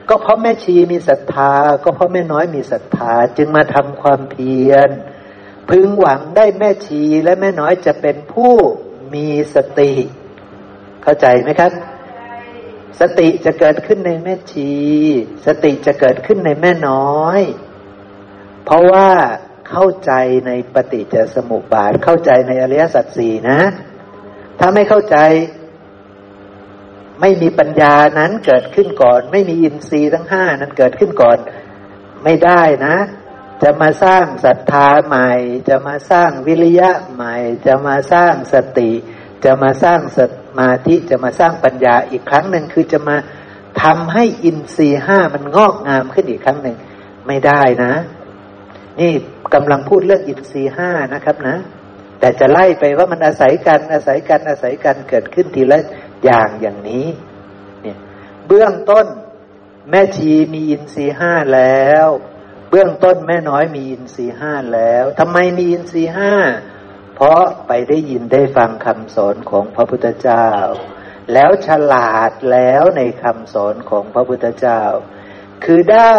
[0.10, 4.89] ก็เพราะแม่ชีมีศรัทธา ก็เพราะแม่น้อยมีศรัทธาจึงมาทำความเพียร
[5.69, 8.54] พึงหวังได้แม่ชีและแม่น้อยจะเป็นผู้
[9.13, 9.91] มีสติ
[11.10, 11.72] เข้าใจไหมครับ
[13.00, 14.72] สติจะเกิดขึ้นในแม่ชี
[15.46, 17.41] สติจะเกิดขึ้นในแม่น้อย
[18.65, 19.10] เพราะว่า
[19.70, 20.12] เข้าใจ
[20.48, 23.60] ในปฏิจจสมุปบาท เข้าใจในอริยสัจสี่นะ
[24.60, 25.17] ถ้าไม่เข้าใจ
[27.22, 31.38] ไม่มีปัญญานั้นเกิดขึ้นก่อน ไม่มีอินทรีย์ทั้งห้านั้นเกิดขึ้นก่อน
[32.24, 32.98] ไม่ได้นะ
[33.63, 35.32] จะมาสร้างศรัทธาใหม่
[35.70, 38.91] จะมาสร้างวิริยะใหม่ จะมาสร้างสติ
[39.46, 40.20] จะมาสร้างส
[40.60, 43.17] มาธิจะมาสร้างปัญญาอีกครั้งหนึ่งคือจะมา
[43.84, 46.78] ทำให้อินทรีห้ามันงอกงามขึ้นอีกครั้งหนึ่ง
[47.28, 47.93] ไม่ได้นะ
[49.00, 49.12] นี่
[49.54, 51.56] กำลังพูดเรื่องอินทรีห้านะครับนะ
[52.20, 55.80] แต่จะไล่ไปว่ามันอาศัยกันอาศัยกันอาศัยกันเกิดขึ้นทีละ
[56.24, 57.08] อย่างอย่างนี้
[57.82, 57.98] เนี่ย
[58.48, 59.06] เบื้องต้น
[59.89, 62.08] แม่ชีมีอินทรีห้าแล้ว
[62.70, 66.34] เบื้องต้นแม่น้อยมีอินทรีห้าแล้วทำไมมีอินทรีห้า
[67.19, 70.47] เพราะไปได้ยินได้ฟังคำสอนของพระพุทธเจ้า
[71.34, 74.82] แล้วฉลาดแล้วในคำสอนของพระพุทธเจ้า
[75.65, 76.15] คือได้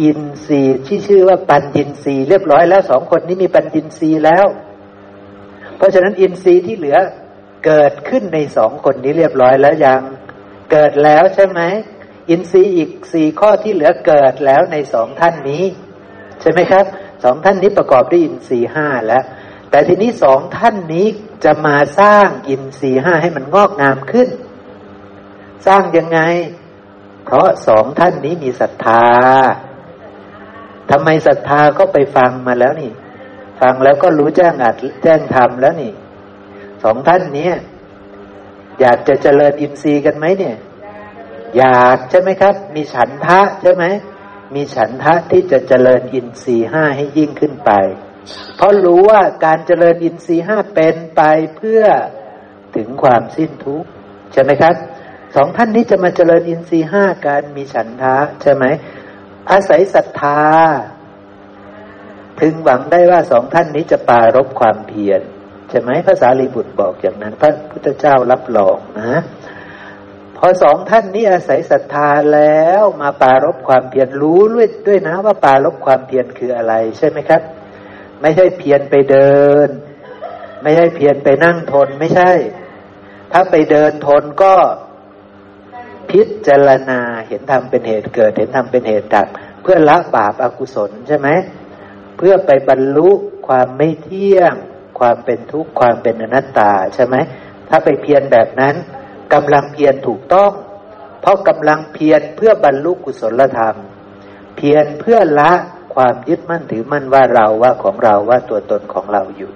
[0.00, 4.46] อินทรีย์ที่ชื่อว่าปัญญินทรีย์เรียบร้อยแล้วสองคนนี้มีปัญญินทรีย์แล้ว
[5.76, 6.98] เพราะฉะนั้นอินทรีย์ที่เหลือ
[7.66, 10.00] เกิดขึ้นในสองคนนี้เรียบร้อยแล้วยัง
[10.72, 11.60] เกิดแล้วใช่ไหม
[12.30, 15.64] อินทรีย์อีกสี่ข้อที่เหลือเกิดแล้วในสองท่านนี้
[16.40, 16.84] ใช่ไหมครับ
[17.24, 19.24] สองท่านนี้ประกอบด้วยอินทรีย์ห้าแล้ว
[19.72, 21.06] แต่ทีนี้สองท่านนี้
[21.44, 24.28] จะมาสร้างอินทรีห้าให้มันงอกงามขึ้น
[25.66, 26.20] สร้างยังไง
[27.24, 29.04] เพราะสองท่านนี้มีศรัทธา
[30.90, 32.92] ทำไมศรัทธาก็ไปฟังมาแล้วนี่
[33.60, 35.92] ฟังแล้วก็รู้แจ้งอัดแจ้งทำแล้วนี่
[36.82, 37.50] สองท่านนี้
[38.80, 40.56] อยากจะเจริญอินทรีย์กันไหมเนี่ย
[41.56, 43.84] อยากใช่ไหมครับ มีฉันทะใช่ไหม
[44.54, 47.70] มีฉันทะที่จะเจริญอินทรีย์ห้าให้ยิ่งขึ้นไป
[48.56, 51.22] เพราะรู้ว่าการเจริญอินทรีห้าเป็นไป
[51.56, 51.82] เพื่อ
[52.76, 53.88] ถึงความสิ้นทุกข์
[54.32, 54.74] ใช่ไหมครับ
[55.36, 58.64] สองท่านนี้จะมาเจริญอินทรีห้าการมีฉันทะใช่ไหม
[59.50, 60.42] อาศัยศรัทธา
[62.40, 65.20] ถึงหวังได้ว่าสองท่านนี้จะปารบความเพียร
[65.70, 69.20] ใช่ไหมภาษาลีบุตรบอกอย่างนั้น พระพุทธเจ้ารับรองนะ
[70.36, 77.42] พอสองท่านนี้อาศัยศรัทธาแล้วมาปารบความเพียรรู้ด้วยด้วยนะว่าปารบความเพียรคืออะไรใช่ไหมครับ
[78.22, 79.68] ไม่ใช่เพียรไปเดิน
[80.62, 82.32] ไม่ใช่เพียรไปนั่งทนไม่ใช่
[83.32, 84.54] ถ้าไปเดินทนก็
[86.10, 89.26] พิจารณาเห็นธรรมเป็นเหตุเกิด เห็นธรรมเป็นเหตุดับ
[89.62, 91.28] เพื่อละบาปอากุศลใช่ไหม
[92.16, 93.10] เพื่อไปบรรลุ
[93.46, 94.54] ความไม่เที่ยง
[94.98, 97.16] ความเป็นทุกข์ความเป็นอนัตตาใช่ไหม
[97.68, 98.74] ถ้าไปเพียรแบบนั้น
[99.34, 100.52] กำลังเพียรถูกต้อง
[101.20, 103.76] เพราะกำลังเพียรเพื่อบรรลุกุศลธรรม
[104.56, 105.52] เพียรเพื่อละ
[105.94, 109.50] ความยึดมั่นถือมั่นว่าเราว่าของเราว่าตัวตนของเราอยู่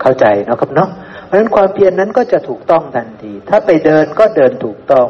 [0.00, 0.88] เข้าใจเนาะครับเนาะ
[1.24, 5.06] เพราะฉะนั้นความเพียรนนั้นก็จะถูกต้องทันที ถ้าไปเดินก็เดินถูกต้อง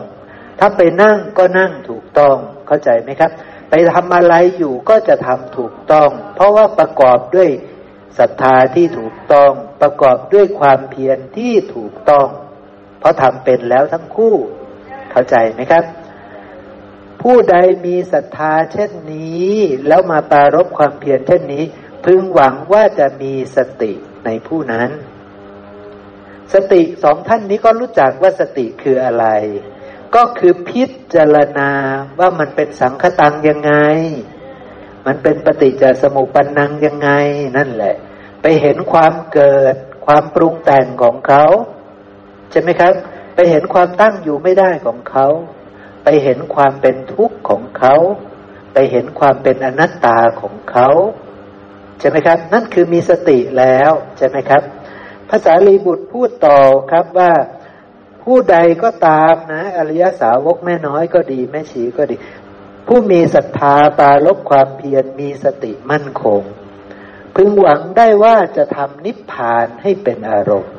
[0.58, 2.36] ถ้าไปนั่งก็นั่งถูกต้อง
[2.66, 3.30] เข้าใจไหมครับ
[3.70, 7.50] ไปทำอะไรอยู่ก็จะทำถูกต้อง เพราะว่าประกอบด้วย
[8.18, 9.50] ศรัทธาที่ถูกต้อง
[9.82, 12.26] ประกอบด้วยความเพียรที่ถูกต้อง
[13.00, 14.34] เพราะทำเป็นแล้วทั้งคู่
[15.10, 15.84] เข้าใจไหมครับ
[17.22, 19.52] ผู้ใดมีศรัทธาเช่นนี้
[19.88, 21.64] แล้วมาปารบความเพียรเช่นนี้
[22.04, 23.92] พึงหวังว่าจะมีสติ
[24.24, 24.90] ในผู้นั้น
[26.54, 29.26] สติสองท่านนี้ก็รู้จักว่าสติคืออะไร
[30.14, 31.70] ก็คือพิจารณา
[32.18, 33.72] ว่ามันเป็นสังคตังยังไง
[35.06, 37.10] มันเป็นปฏิจจสมุปปนังยังไง
[37.56, 37.94] นั่นแหละ
[38.42, 39.74] ไปเห็นความเกิด
[40.06, 41.44] ความปรุงแต่งของเขา
[42.50, 42.92] ใช่ไหมครับ
[43.34, 45.26] ไปเห็นความตั้งอยู่ไม่ได้ของเขา
[46.04, 47.94] ไปเห็นความเป็นทุกข์ของเขา
[48.72, 50.88] ไปเห็นความเป็นอนัตตาของเขา
[51.98, 54.62] ใช่ไหมครับ นั่นคือมีสติแล้วใช่ไหมครับ
[55.30, 56.58] ภาษาลีบุตรพูดต่อ
[56.90, 57.32] ครับว่า
[58.22, 62.16] ผู้ใดก็ตามนะ อริยสาวกแม่น้อยก็ดีแม่ชีก็ดี
[62.86, 66.42] ผู้มีศรัทธาปาลบความเพียรมีสติมั่นคง
[67.34, 70.74] พึงหวังได้ว่าจะทำนิพพานให้เป็นอารมณ์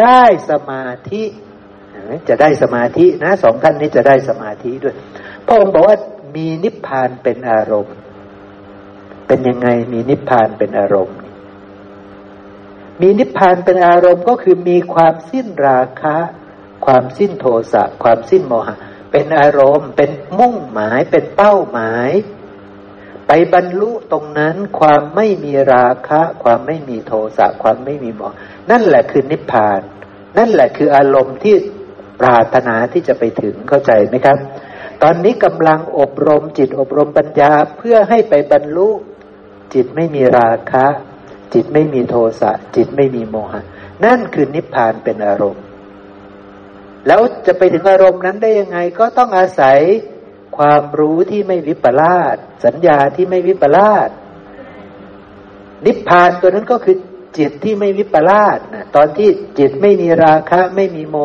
[0.00, 1.22] ได้สมาธิ
[2.28, 4.94] จะได้สมาธินะสองท่านนี้จะได้สมาธิด้วย
[5.46, 5.96] พระองค์บอกว่า
[6.36, 7.96] มีนิพพานเป็นอารมณ์
[9.26, 11.16] เป็นยังไงมีนิพพานเป็นอารมณ์
[13.00, 16.16] มีนิพพานเป็นอารมณ์ก็คือมีความสิ้นราคะ
[16.86, 18.76] ความสิ้นโทสะความสิ้นโมหะ
[19.12, 22.10] เป็นอารมณ์ เป็นมุ่งหมายเป็นเป้าหมาย
[23.26, 28.36] ไปบรรลุตรงนั้นความไม่มีราคะ ความไม่มีโทสะความไม่มีโมหะ
[28.70, 29.80] นั่นแหละคือนิพพาน
[30.38, 31.54] นั่นแหละคืออารมณ์ที่
[32.20, 34.38] ปรารถนาที่จะไปถึงเข้าใจไหมครับ
[35.02, 38.88] ตอนนี้กำลังอบรมจิตอบรมปัญญาเพื่อให้ไปบรรลุ
[39.74, 40.86] จิตไม่มีราคะ
[41.54, 43.60] จิตไม่มีโทสะ จิตไม่มีโมหะ
[44.04, 45.64] นั่นคือนิพพานเป็นอารมณ์
[47.06, 49.78] แล้วจะไปถึงอารมณ์นั้นได้ยังไงก็ต้องอาศัย
[50.56, 54.08] ความรู้ที่ไม่วิปลาสสัญญาที่ไม่วิปลาส
[55.86, 56.96] นิพพานตัวนั้นก็คือ
[57.38, 59.28] จิตที่ไม่วิปลาสนะตอนที่
[59.58, 61.16] จิตไม่มีราคะ ไม่มีโม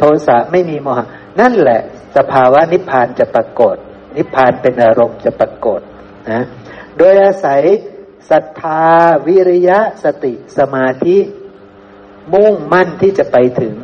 [0.00, 1.06] โทสะไม่มีโมหะ
[1.40, 1.80] นั่นแหละ
[2.16, 3.76] สภาวะนิพพานจะปรากฏ
[4.16, 5.80] นิพพานเป็นอารมณ์จะปรากฏ
[6.30, 6.44] นะ
[6.98, 7.62] โดยอาศัย
[8.30, 8.84] ศรัทธา
[9.26, 11.18] วิริยะสติสมาธิ
[12.32, 13.74] มุ่งมั่นที่จะไปถึง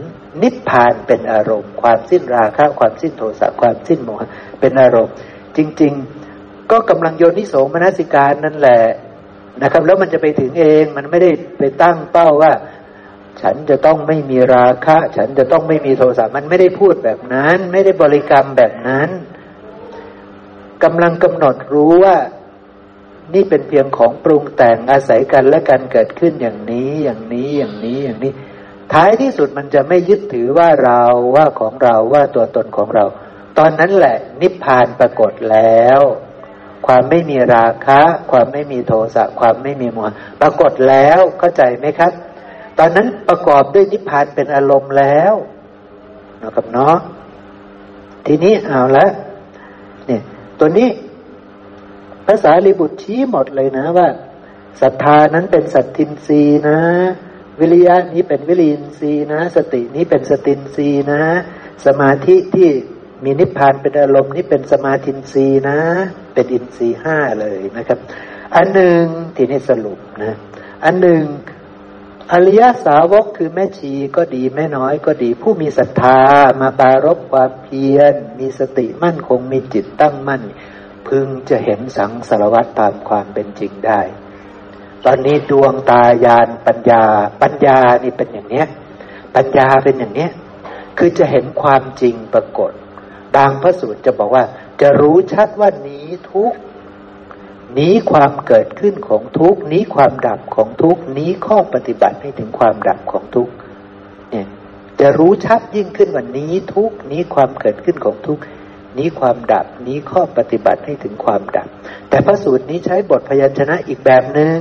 [0.43, 4.29] นิพพานเป็นอารมณ์ ความสิ้นราคะความสิ้นโทสะความสิ้นโมหะ
[4.61, 5.15] เป็นอารมณ์
[5.57, 5.93] จริง
[6.33, 8.81] ๆ ก็กำลังโยนิโสมนสิการนั่นแหละ
[9.63, 12.53] นะครับ แล้วมันจะไปถึงเองมันไม่ได้ไปตั้งเป้าว่า
[13.43, 19.09] ฉันจะต้องไม่มีราคะ ฉันจะต้องไม่มีโทสะมันไม่ได้พูดแบบนั้น ไม่ได้บริกรรมแบบนั้น
[20.85, 22.17] กำลังกำหนดรู้ว่า
[23.35, 28.33] นี่เป็นเพียงของปรุงแต่งอาศัยกันและกันเกิดขึ้นอย่างนี้อย่างนี้อย่างนี้อย่างนี้
[28.93, 31.03] ท้ายที่สุดมันจะไม่ยึดถือว่าเรา
[31.37, 33.05] ว่าของเราว่าตัวตนของเรา
[33.59, 36.01] ตอนนั้นแหละ นิพพานปรากฏแล้ว
[36.87, 38.01] ความไม่มีราคะ
[38.33, 42.13] ความไม่มีโทสะความไม่มีโมหะปรากฏแล้วเข้าใจไหมครับ
[42.79, 45.35] ตอนนั้นประกอบด้วยนิพพานเป็นอารมณ์แล้ว
[46.43, 46.97] นะครับเนาะ
[48.27, 49.07] ทีนี้เอาละ
[50.07, 50.21] เนี่ย
[50.59, 50.89] ตัวนี้
[52.27, 54.09] ภาษาลิบุตรชี้หมดเลยนะว่า
[54.81, 56.79] ศรัทธานั้นเป็นสัตทินรีนะ
[57.61, 61.23] วิริยะนี้เป็นวิริยินรีนะ สตินี้เป็นสตินรีนะ
[61.87, 62.69] สมาธิที่
[63.25, 65.79] มีนิพพานเป็นอารมณ์นี้เป็นสมาธินรีนะ
[66.35, 67.99] เป็นอินทรีห้าเลยนะครับ
[68.55, 69.03] อันหนึ่ง
[69.37, 70.33] ทีนี้สรุปนะ
[70.85, 71.23] อันหนึ่ง
[72.33, 76.19] อริยสาวกคือแม่ชีก็ดีแม่น้อยก็ดี ผู้มีศรัทธา
[76.61, 80.43] มาปารบความเพียร มีสติมั่นคงมีจิตตั้งมั่น
[81.09, 84.01] พึงจะเห็นสังสารวัตตามความเป็นจริงได้
[85.05, 87.05] ตอนนี้ดวงตายานปัญญา
[87.43, 88.67] ปัญญานี่เป็นอย่างเนี้ย
[89.37, 90.31] ปัญญาเป็นอย่างเนี้ย
[90.99, 92.73] คือจะเห็นความจริงปรากฏ
[93.37, 94.45] บางพระสูตรจะบอกว่า
[94.81, 96.53] จะรู้ชัดว่านี้ทุก
[97.79, 103.49] นี้ความเกิดขึ้นของทุกนี้ความดับของทุกนี้ข้อปฏิบัติให้ถึงความดับของทุก
[104.31, 104.47] เนี่ย
[105.01, 108.39] จะรู้ชัดยิ่งขึ้นวันนี้ทุกนี้ความเกิดขึ้นของทุก
[108.99, 111.69] นี้ความดับนี้ข้อปฏิบัติให้ถึงความดับ
[112.09, 114.57] แต่พระสูตรนี้ใช้บทพยัญชนะอีกแบบหนึง่ง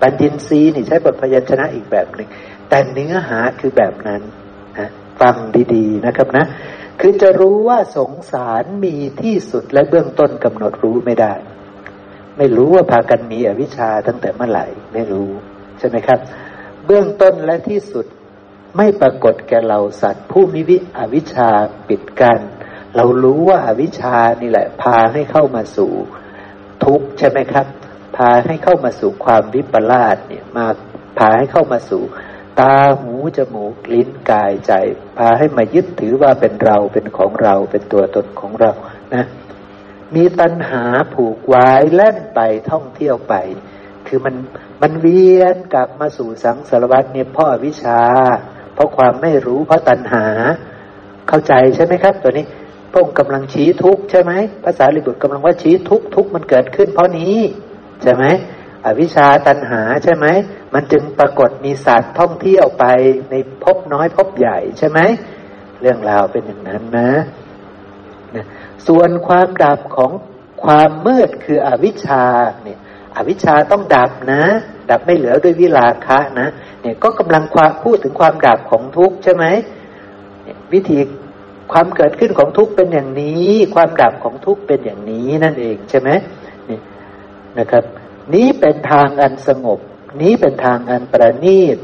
[0.00, 2.28] ปัญญินรีนี่ใช้บทพยัญชนะอีกแบบหนึ่ง
[2.68, 4.22] แต่เนื้อหาคือแบบนั้น
[4.78, 4.88] นะ
[5.20, 5.36] ฟัง
[5.74, 6.44] ดีๆนะครับนะ
[7.00, 11.32] คือจะรู้ว่าสงสารมีที่สุดและเบื้องต้นกำหนดรู้ไม่ได้
[12.38, 15.30] ไม่รู้ว่าพากันมีอวิชชาตั้งแต่เมื่อไหร่ไม่รู้
[15.78, 16.18] ใช่ไหมครับ
[16.86, 18.06] เบื้องต้นและที่สุด
[18.76, 21.50] ไม่ปรากฏแก่เราสัตว์ ผู้มีวิอวิชชา
[21.88, 22.40] ปิดกัน
[22.96, 25.92] เรารู้ว่าอาวิชชานี่แหละ พาให้เข้ามาสู่
[26.84, 27.66] ทุกข์ใช่ไหมครับ
[28.16, 30.66] พาให้เข้ามาสู่ความวิปลาสเนี่ยมา
[31.18, 32.02] พาให้เข้ามาสู่
[32.60, 34.72] ตาหูจมูกลิ้นกายใจ
[35.18, 38.72] พาให้มายึดถือว่าเป็นเราเป็นของเราเป็นตัวตนของเรา
[39.14, 39.24] นะ
[40.14, 40.82] มีตัณหา
[41.14, 43.34] ผูกไว้แล่นไปท่องเที่ยวไป
[44.06, 44.34] คือมัน
[44.82, 48.00] มันเวียนกลับมาสู่สังสารวัตเนี่ยพ่อวิชา
[48.74, 50.26] เพราะความไม่รู้เพราะตัณหา
[51.28, 52.46] เข้าใจใช่ไหมครับ ตัวนี้
[52.90, 54.32] พระองค์กำลังชี้ทุกใช่ไหม
[54.64, 57.38] ภาษาลิบุตรกำลังว่าชี้ทุกทุกมันเกิดขึ้น เพราะนี้
[58.02, 58.24] ใช่ไหม
[58.84, 60.26] อวิชาตัณหาใช่ไหม
[60.74, 62.84] มันจึงปรากฏมีสัตว์ท่องเที่ยวไป
[63.30, 64.98] ในภพน้อยภพใหญ่ใช่ไหม
[65.80, 67.10] เรื่องราวเป็นอย่างนั้นนะ
[68.36, 68.46] นะ
[68.86, 70.10] ส่วนความดับของ
[70.64, 72.24] ความมืดคืออวิชชา
[72.62, 72.78] เนี่ย
[73.16, 74.42] อวิชชาต้องดับนะ
[74.90, 76.48] ดับไม่เหลือด้วยวิลาคะนะ
[76.82, 79.44] เนี่ยก็กำลังความพูดถึงความดับของทุกข์ใช่ไหม
[80.72, 80.98] วิธี
[81.72, 86.10] ความเกิดขึ้นของทุกข์เป็นอย่างนี้ ความดับของทุกข์เป็นอย่างนี้นั่นเองใช่ไหม
[86.68, 86.78] นี่
[87.58, 87.84] นะครับ
[88.34, 89.80] นี้เป็นทางอันสงบ
[90.22, 91.78] นี้เป็นทางอันประณีต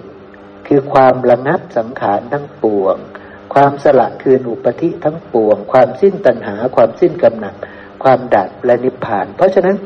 [0.66, 2.96] คือความระงับสังขารทั้งปวง
[3.59, 7.55] ความสละคืนอุปธิทั้งปวง ความสิ้นตัณหา ความสิ้นกำหนัด
[8.03, 9.77] ความดับและนิพพาน เพราะฉะนั้น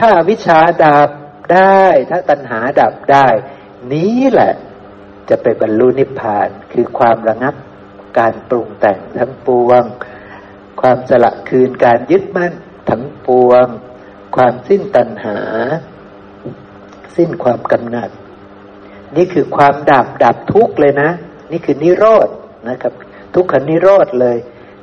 [0.00, 1.10] ถ้าวิชาดับ
[1.54, 3.28] ได้ ถ้าตัณหาดับได้
[3.92, 4.52] นี้แหละ
[5.28, 7.54] จะไปบรรลุนิพพาน คือความระงับ
[8.18, 9.82] การปรุงแต่งทั้งปวง
[10.80, 12.52] ความสละคืนการยึดมั่น
[12.90, 13.66] ทั้งปวง
[14.36, 15.38] ความสิ้นตัณหา
[17.16, 18.10] สิ้นความกำหนัด
[19.16, 21.10] นี่คือความดับดับทุกเลยนะ
[21.52, 22.28] นี่คือนิโรธ
[22.68, 22.92] นะครับ
[23.34, 24.38] ทุกขนิโรธเลย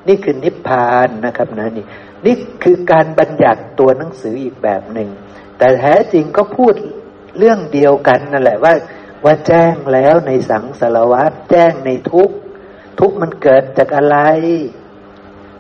[0.08, 1.86] นี่คือนิพพานนะครับนะนี่
[2.25, 5.10] นี่คือการบัญญัติตัวหนังสืออีกแบบหนึ่ง
[5.58, 6.73] แต่แท้จริงก็พูด
[7.38, 8.73] เรื่องเดียวกันนั่นแหละว่า
[9.25, 12.29] ว่าแจ้งแล้วในสังสารวัฏแจ้งในทุก
[12.99, 14.17] ทุกมันเกิดจากอะไร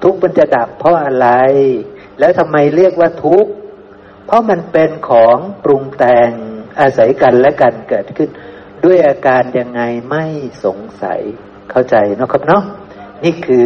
[0.03, 1.29] ทุกมันจะดับเพราะอะไร
[2.19, 3.45] แล้วทำไมเรียกว่าทุก
[4.25, 6.31] เพราะมันเป็นของปรุงแต่ง
[6.79, 8.29] อาศัยกันและกันเกิดขึ้น
[8.83, 10.25] ด้วยอาการยังไงไม่
[10.65, 11.21] สงสัย
[11.75, 12.63] เข้าใจนะครับเนาะ
[13.23, 13.65] นี่คือ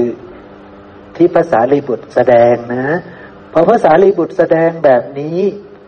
[1.15, 2.85] ที่ภาษาลีบุตรแสดงนะ
[3.53, 5.39] พอภาษาลีบุตรแสดงแบบนี้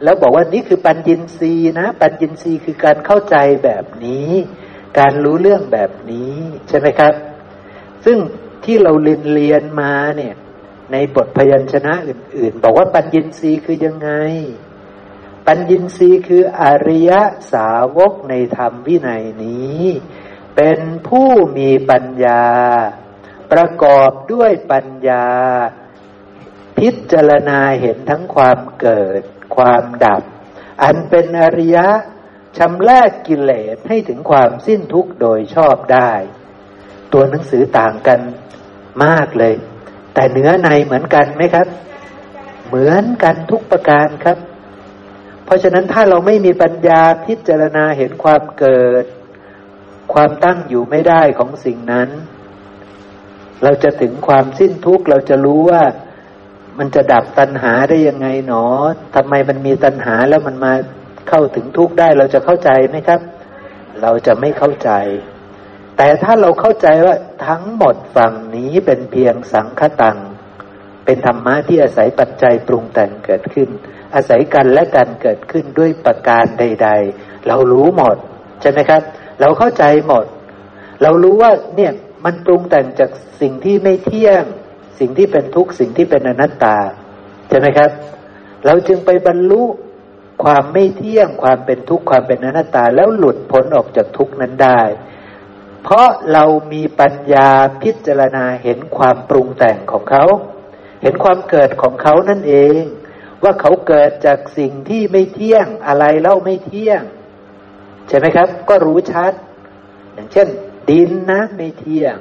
[0.03, 4.31] แล้วบอกว่านี่คือปัญญินรีนะ ปัญญินรีคือการเข้าใจแบบนี้
[4.99, 6.36] การรู้เรื่องแบบนี้
[6.67, 7.13] ใช่ไหมครับ
[8.05, 8.17] ซึ่ง
[8.63, 10.34] ที่เราเรียนเรียนมาเนี่ย
[10.91, 14.12] ในบทพยัญชนะอื่น ๆ บอกว่าปัญญินรีคือยังไง
[15.47, 17.12] ปัญญินรีคืออริย
[17.53, 19.84] สาวกในธรรมวินัยนี้
[20.56, 22.46] เป็นผู้มีปัญญา
[23.52, 25.28] ประกอบด้วยปัญญา
[26.78, 29.22] พิจารณาเห็นทั้งความเกิด
[29.56, 30.24] ความดับ
[30.84, 31.88] อันเป็นอริยะ
[32.58, 36.12] ชำระกกิเลสให้ถึงความสิ้นทุกข์โดยชอบได้
[37.14, 38.20] ตัวหนังสือต่างกัน
[39.04, 39.56] มากเลย
[40.14, 41.68] แต่เนื้อในเหมือนกันไหมครับ
[42.68, 44.38] เหมือนกันทุกประการครับ
[45.46, 49.06] เพราะฉะนั้นถ้าเราไม่มีปัญญาพิจารณาเห็นความเกิด
[50.13, 52.10] ความตั้งอยู่ไม่ได้ของสิ่งนั้น
[53.63, 55.82] เราจะถึงความสิ้นทุกข์เราจะรู้ว่า
[56.80, 58.65] มันจะดับตัณหาได้ยังไงหนอ
[59.15, 60.74] ทำไมมันมีตัณหาแล้วมันมา
[61.30, 63.21] เข้าถึงทุกข์ได้ เราจะเข้าใจไหมครับ
[64.02, 64.91] เราจะไม่เข้าใจ
[65.97, 67.15] แต่ถ้าเราเข้าใจว่า
[67.47, 70.17] ทั้งหมดฝั่งนี้เป็นเพียงสังคตัง
[71.06, 73.69] เป็นธรรมะที่อาศัยปัจจัยปรุงแต่งเกิดขึ้น
[74.15, 78.17] อาศัยกันและกันเกิดขึ้นด้วยประการใด ๆ เรารู้หมด
[78.62, 79.02] ใช่ไหมครับ
[79.41, 80.25] เราเข้าใจหมด
[81.01, 81.91] เรารู้ว่าเนี่ย
[82.25, 83.10] มันปรุงแต่งจาก
[83.41, 84.43] สิ่งที่ไม่เที่ยง
[84.99, 86.77] สิ่งที่เป็นทุกข์สิ่งที่เป็นอนัตตา
[87.49, 87.89] ใช่ไหมครับ
[88.65, 89.63] เราจึงไปบรรลุ
[90.43, 94.82] ความไม่เที่ยงความเป็นทุกข์ความเป็นอนัตตา แล้วหลุดพ้นออกจากทุกข์นั้นได้
[95.84, 97.49] เพราะเรามีปัญญา
[97.82, 100.23] พิจารณาเห็นความปรุงแต่งของเขา
[101.01, 102.82] เห็นความเกิดของเขานั่นเอง
[103.43, 107.01] ว่าเขาเกิดจากสิ่งที่ไม่เที่ยงอะไรเล่าไม่เที่ยง
[108.08, 109.34] ใช่ไหมครับ ก็รู้ชัด
[110.14, 110.48] อย่างเช่น
[110.90, 112.18] ดินนะไม่เที่ยง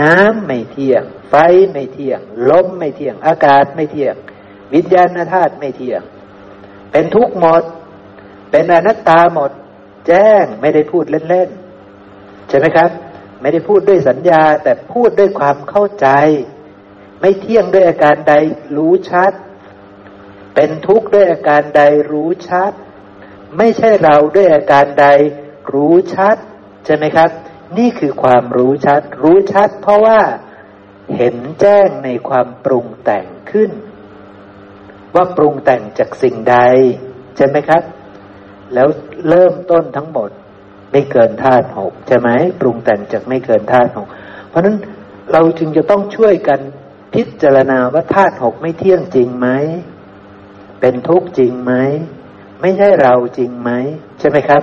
[0.00, 1.34] น้ำไม่เที่ยง ไฟ
[1.72, 4.14] ไม่เที่ยง ลมไม่เที่ยง อากาศไม่เที่ยง
[4.74, 6.02] วิญญาณธาตุไม่เที่ยง
[6.92, 7.62] เป็นทุกข์หมด
[8.50, 9.50] เป็นอนัตตาหมด
[10.06, 12.90] แจ้งไม่ได้พูดเล่นๆใช่ไหมครับ
[13.40, 16.08] ไม่ได้พูดด้วยสัญญา แต่พูดด้วยความเข้าใจ
[17.20, 18.34] ไม่เที่ยงด้วยอาการใด
[18.76, 19.32] รู้ชัด
[20.54, 21.82] เป็นทุกข์ด้วยอาการใด
[22.12, 22.72] รู้ชัด
[23.58, 25.06] ไม่ใช่เราด้วยอาการใด
[25.72, 26.36] รู้ชัด
[26.84, 27.30] ใช่ไหมครับ
[27.78, 30.20] นี่คือความรู้ชัด รู้ชัด เพราะว่า
[31.16, 33.70] เห็นแจ้งในความปรุงแต่งขึ้น
[35.14, 36.56] ว่าปรุงแต่งจากสิ่งใด
[37.36, 37.82] ใช่ไหมครับ
[38.74, 38.88] แล้ว
[39.28, 40.30] เริ่มต้นทั้งหมด
[40.90, 42.28] ไม่เกินธาตุหกใช่ไหม
[42.60, 44.08] ปรุงแต่งจากไม่เกินธาตุหก
[44.48, 44.76] เพราะนั้น
[45.32, 46.60] เราจึงจะต้องช่วยกัน
[47.14, 49.48] พิจารณาว่าธาตุหกไม่เที่ยงจริงไหม
[50.80, 51.72] เป็นทุกข์จริงไหม
[52.60, 53.70] ไม่ใช่เราจริงไหม
[54.18, 54.62] ใช่ไหมครับ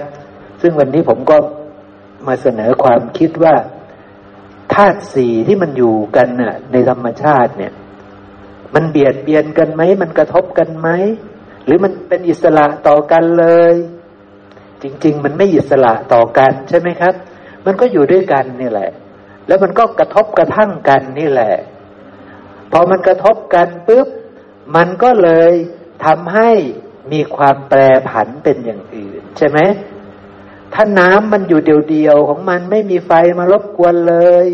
[0.61, 1.37] ซึ่งวันนี้ผมก็
[2.27, 3.55] มาเสนอความคิดว่า
[4.73, 7.73] ธาตุสี่ที่มันอยู่กันน่ะ ในธรรมชาติเนี่ย
[8.75, 10.89] มันเบียดเบียนกันไหม มันกระทบกันไหม
[11.65, 13.75] หรือมันเป็นอิสระต่อกันเลย
[14.83, 17.13] จริง ๆ มันไม่อิสระต่อกันใช่ไหมครับ
[17.65, 18.91] มันก็อยู่ด้วยกันนี่แหละ
[19.47, 21.53] แล้วมันก็กระทบกระทั่งกันนี่แหละ
[22.71, 24.07] พอมันกระทบกันปุ๊บ
[24.75, 25.53] มันก็เลย
[26.05, 26.51] ทำให้
[27.13, 27.79] มีความแปร
[28.09, 29.59] ผันเป็นอย่างอื่น ใช่ไหม
[30.73, 34.47] ถ้าน้ำมันอยู่เดียวๆของมันไม่มีไฟมารบกวนเลย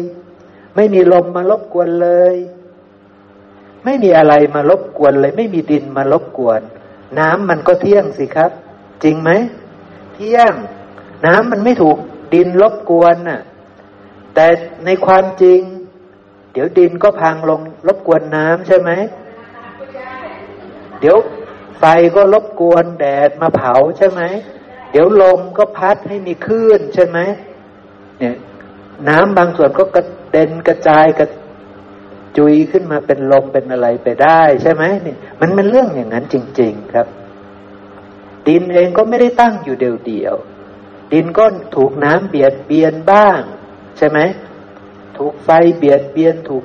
[0.75, 2.35] ไม่มีลมมารบกวนเลย
[3.85, 6.61] ไม่มีอะไรมารบกวนเลย ไม่มีดินมารบกวน
[7.19, 8.51] น้ำมันก็เที่ยงสิครับ
[9.03, 9.29] จริงไหม
[10.13, 10.53] เที่ยง
[11.25, 11.97] น้ำมันไม่ถูก
[12.33, 13.41] ดินรบกวนน่ะ
[14.35, 14.47] แต่
[14.85, 15.59] ในความจริง
[16.53, 18.91] เดี๋ยวดินก็พังลงรบกวนน้ำใช่ไหม
[20.99, 21.17] เดี๋ยว
[21.83, 24.21] ฟก็รบกวนแดดมาเผาใช่ไหม
[24.91, 27.19] เดี๋ยวลมก็พัดให้มีคลื่นใช่ไหม
[28.19, 28.35] เนี่ย
[29.09, 31.25] น้ำบางส่วนก็กระเด็นกระจายกระ
[32.37, 37.07] จุยขึ้นมาเป็นลมเป็นอะไรไปได้ใช่ไหมเนี่ยมันเป็นเรื่องอย่างนั้นจริง ๆครับ
[38.47, 39.77] ดินเองก็ไม่ได้ตั้งอยู่
[40.07, 43.39] เดียวๆดินก็ถูกน้ำเบียดเบียนบ้าง
[43.97, 44.19] ใช่ไหม
[45.17, 46.63] ถูกไฟเบียดเบียน ถูก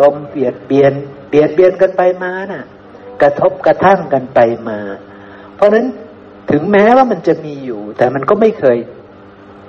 [0.00, 0.92] ลมเบียดเบียน
[1.28, 2.64] เบียดเบียนกันไปมาน่ะ
[3.22, 4.78] กระทบกระทั่งกันไปมา
[5.54, 5.86] เพราะนั้น
[6.50, 8.78] ถึงแม้ว่ามันจะมีอยู่ แต่มันก็ไม่เคย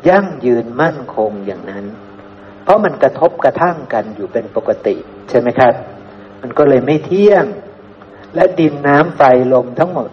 [0.10, 1.86] ยั่งยืนมั่นคงอย่างนั้น
[2.64, 4.96] เพราะมันกระทบกระทั่งกันอยู่เป็นปกติ
[5.30, 5.74] ใช่ไหมครับ
[6.42, 7.46] มันก็เลยไม่เที่ยง
[8.36, 9.22] และดินน้ำไฟ
[9.54, 10.10] ลมทั้งหมด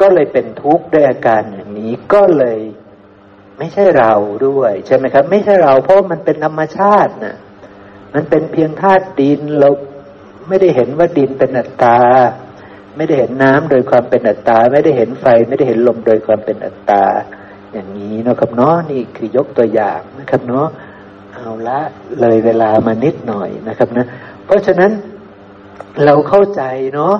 [0.00, 2.60] ก็เลยเป็นทุกข์ด้วยอาการอย่างนี้ก็เลย
[3.58, 4.14] ไม่ใช่เรา
[4.46, 7.36] ด้วย ใช่ไหมครับ ไม่ใช่เราเพราะมันเป็นธรรมชาตินะ
[8.14, 9.68] มันเป็นเพียงธาตุดินเรา
[10.48, 11.98] ไม่ได้เห็นว่าดินเป็นอัตตา
[12.96, 17.04] ไม่ได้เห็นน้ำโดยความเป็นอัตตา ไม่ได้เห็นไฟ ไม่ได้เห็นลมโดยความเป็นอัตตา
[17.72, 20.66] อย่างนี้นะครับเนาะนี่คือยกตัวอย่างนะครับเนาะ
[21.34, 21.80] เอาละ
[22.20, 24.06] เลยเวลามานิดหน่อยนะครับนะ
[24.44, 24.92] เพราะฉะนั้น
[26.04, 26.62] เราเข้าใจ
[26.94, 27.14] เนาะ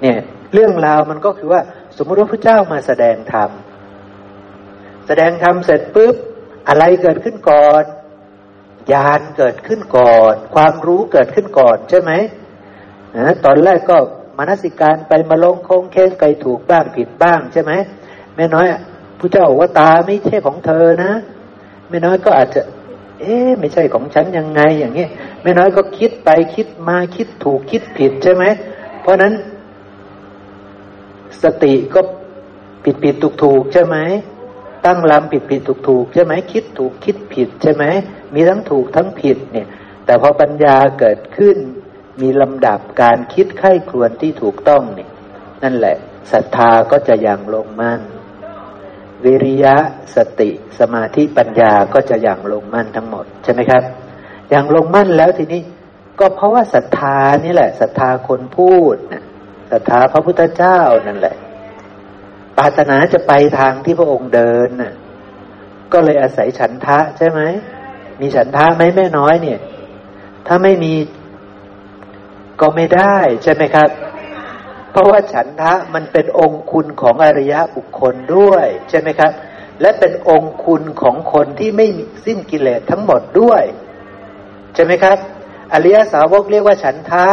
[0.00, 0.16] เนี่ย
[0.54, 1.60] เรื่องราวมันก็คือว่า
[1.96, 3.50] สมมติว่าพระเจ้ามาแสดงธรรม
[5.06, 6.14] แสดงธรรมเสร็จปุ๊บ
[6.68, 7.84] อะไรเกิดขึ้นก่อน
[8.92, 12.12] ญาณเกิดขึ้นก่อน ความรู้เกิดขึ้นก่อนใช่ไหม
[13.44, 13.96] ตอนแรกก็
[14.38, 17.72] มนสิการไปมาลงคงเค้งไกถูกบ้างผิดบ้างใช่ไหม
[18.36, 18.66] แม่น้อย
[19.18, 21.12] ผู้เจ้าบอกว่าตาไม่ใช่ของเธอนะ
[21.88, 22.60] แม่น้อยก็อาจจะ
[23.20, 25.10] เอ๊ะไม่ใช่ของฉันยังไงอย่างเงี้ย
[25.42, 28.44] แม่น้อยก็คิดไปคิดมาคิดถูกคิดผิดใช่ไหม
[29.02, 29.34] เพราะนั้น
[31.42, 32.00] สติก็
[32.84, 33.96] ผิดผิดถูกถูกใช่ไหม
[34.86, 37.84] ตั้งลำผิดผิดถูกถูกใช่ไหมคิดถูกคิดผิดใช่ไหม
[38.34, 39.68] มีทั้งถูกทั้งผิดเนี่ย
[40.06, 41.56] แต่พอปัญญาเกิดขึ้น
[42.20, 45.10] มีลำดับการคิดไข้ครวนที่ถูกต้องเนี่ย
[45.62, 45.96] นั่นแหละ
[46.32, 48.00] ศรัทธาก็จะอย่างลงมั่น
[49.24, 49.76] วิริยะ
[50.16, 53.82] สติสมาธิปัญญาก็จะอย่างลงมั่นทั้งหมดใช่ไหมครับ
[54.50, 55.62] อย่างลงมั่นแล้วทีนี้
[56.20, 59.24] ก็เพราะว่าศรัทธานี่แหละศรัทธาคนพูดนะ
[59.70, 61.36] ศรัทธาพระพุทธเจ้านั่นแหละ
[62.58, 64.94] ปรารถนาจะไปทางที่พระองค์เดินน่ะ
[65.92, 67.40] ก็เลยอาศัยฉันทะใช่ไหม
[68.20, 69.58] มีฉันทะไหมแม่น้อยเนี่ย
[70.46, 70.94] ถ้าไม่มี
[72.60, 73.88] ก็ไม่ได้ใช่ไหมครับ
[74.90, 79.32] เพราะว่าฉันทะมันเป็นองค์คุณของอริยะบุคคลด้วย ใช่ไหมครับ
[79.80, 81.86] และเป็นองค์คุณของคนที่ไม่
[82.26, 83.62] สิ้นกิเลสทั้งหมดด้วย
[84.74, 85.16] ใช่ไหมครับ
[85.72, 87.26] อริยสาวกเรียกว่าฉันทะ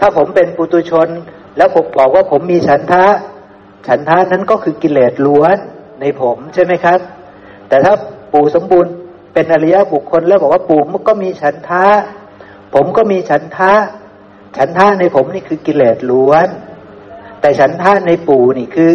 [0.00, 1.08] ถ้าผมเป็นปุตุชน
[1.56, 3.04] แล้วผมบอกว่าผมมีฉันทะ
[3.86, 5.56] ฉันทานั้นก็คือกิเลสล้วน
[6.00, 6.98] ในผมใช่ไหมครับ
[7.68, 7.92] แต่ถ้า
[8.32, 8.92] ปู่สมบูรณ์
[9.34, 11.86] เป็นอริยบุคคลแล้วบอกว่าปู่ก็มีฉันทะ
[12.74, 13.72] ผมก็มีฉันทะ
[14.56, 16.48] ฉันทะในผมนี่คือกิเลสล้วน
[17.40, 18.92] แต่ฉันทะในปู่นี่คือ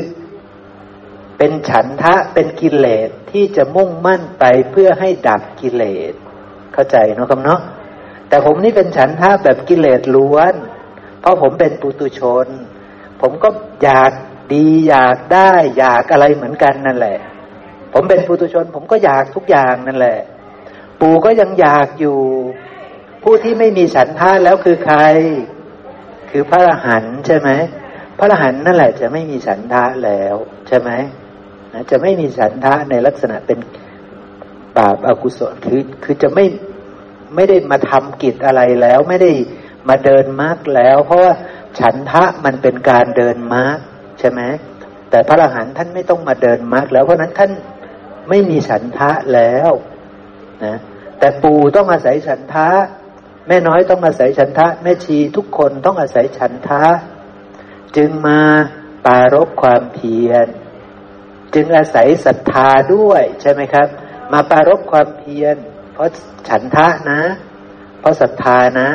[1.37, 6.13] เป็นฉันทะเป็นกิเลสที่จะมุ่งมั่นไปเพื่อให้ดับกิเลส
[6.73, 7.61] เข้าใจเนาะครับเนาะ
[8.29, 10.53] แต่ผมนี่เป็นฉันทะแบบกิเลสล้วน
[11.21, 12.47] เพราะผมเป็นปุตุชน
[13.21, 13.49] ผมก็
[13.83, 14.11] อยาก
[14.53, 17.17] ดีอยากได้ อยากอะไรเหมือนกันนั่นแหละ
[17.93, 20.17] ผมเป็นปุถุชน ผมก็อยากทุกอย่างนั่นแหละ
[21.01, 22.19] ปู่ก็ยังอยากอยู่
[23.23, 24.97] ผู้ที่ไม่มีฉันทาแล้วคือใคร
[26.29, 27.49] คือพระอรหันต์ใช่ไหม
[28.17, 30.35] พระอรหันต์นั่นแหละจะไม่มีฉันทะแล้ว
[30.67, 30.89] ใช่ไหม
[31.91, 33.59] จะไม่มีฉันทะในลักษณะเป็น
[34.77, 36.45] บาปอากุศลคือคือจะไม่
[37.35, 39.31] ไม่ได้มาทำกิจอะไรแล้ว ไม่ได้
[39.89, 41.33] มาเดินมรรคแล้ว เพราะว่า
[41.79, 43.77] ฉันทะมันเป็นการเดินมรรค
[44.19, 44.41] ใช่ไหม
[45.09, 47.51] แต่พระอรหันต์ท่านไม่ต้องมาเดินมรรคแล้วเพราะนั้นท่าน
[48.29, 49.71] ไม่มีฉันทะแล้ว
[50.65, 50.75] นะ
[51.19, 52.69] แต่ปู่ต้องอาศัยฉันทะ
[53.47, 56.83] แม่น้อยต้องอาศัยฉันทะ แม่ชีทุกคนต้องอาศัยฉันทะ
[57.95, 58.41] จึงมา
[59.05, 60.47] ปารบความเพียร
[61.53, 63.87] จึงอาศัยศรัทธาด้วยใช่ไหมครับ
[64.33, 65.55] มาปารบความเพียร
[65.93, 66.09] เพราะ
[66.49, 67.21] ฉันทะนะ
[67.99, 68.89] เพราะศรัทธานะ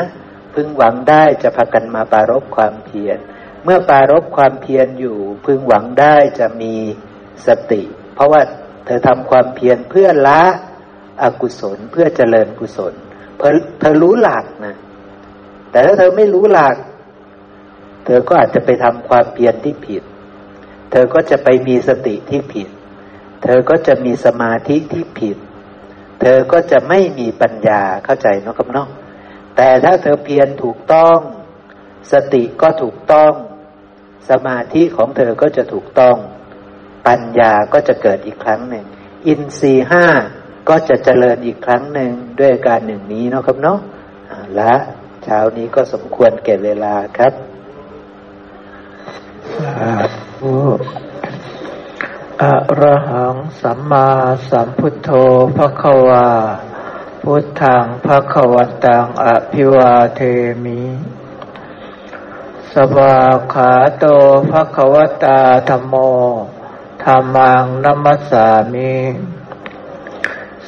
[0.54, 3.18] พึงหวังได้จะพากันมาปารบความเพียร
[3.64, 6.74] เมื่อปารบความเพียรอยู่ พึงหวังได้จะมี
[7.46, 7.82] สติ
[8.14, 8.40] เพราะว่า
[8.84, 10.42] เธอทำความเพียรเพื่อละ
[11.22, 12.94] อกุศลเพื่อเจริญกุศล
[13.38, 14.76] เเธอรู้หลักนะ
[15.70, 16.76] แต่ถ้าเธอไม่รู้หลัก
[18.04, 20.02] เธอก็อาจจะไปทำความเพียรที่ผิด
[20.90, 22.68] เธอก็จะไปมีสติที่ผิด
[23.42, 25.36] เธอก็จะมีสมาธิที่ผิด
[26.20, 28.88] เธอก็จะไม่มีปัญญาเข้าใจเนาะครับเนาะ
[29.56, 31.18] แต่ถ้าเธอเพียรถูกต้อง
[32.12, 33.32] สติก็ถูกต้อง
[34.30, 36.16] สมาธิของเธอก็จะถูกต้อง
[37.06, 38.84] ปัญญาก็จะเกิดอีกครั้งหนึ่ง
[39.26, 40.06] อินทรีห้า
[40.68, 43.78] ก็จะเจริญอีกครั้งหนึ่งด้วยการหนึ่งนี้เนาะครับเนาะ
[44.58, 44.74] ละ
[45.24, 47.32] เช้านี้ก็สมควรเก็บเวลาครับ
[49.78, 49.92] สา
[50.38, 50.54] ธุ
[52.42, 54.08] อะระหังสัมมา
[54.50, 55.10] สัมพุทโธ
[55.56, 56.28] พระควา
[57.22, 60.20] พุทธังพระขวัตังอภิวาเท
[60.64, 60.82] มิ
[62.72, 63.16] สวา
[63.54, 64.04] ขาโต
[64.50, 65.94] พระควตาธรรมโม
[67.04, 68.94] ธรรมังนัมสสามิ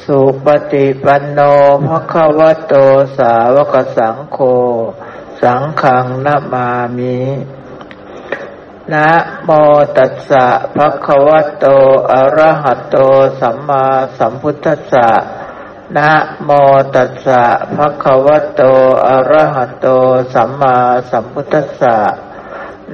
[0.04, 1.40] สุปฏิปันโน
[1.86, 2.74] ภะคะวะโต
[3.18, 4.38] สาวกสังโฆ
[5.42, 7.18] สังฆังนามามิ
[8.92, 9.08] นะ
[9.44, 9.50] โม
[9.96, 11.66] ตัสสะภะคะวะโต
[12.12, 12.96] อะระหะโต
[13.40, 13.86] สัมมา
[14.18, 15.08] สัมพุทธัสสะ
[15.96, 16.12] นะ
[16.44, 16.50] โม
[16.94, 17.42] ตัสสะ
[17.76, 18.62] ภะคะวะโต
[19.08, 19.86] อะระหะโต
[20.34, 20.76] สัมมา
[21.10, 21.96] สัมพุทธัสสะ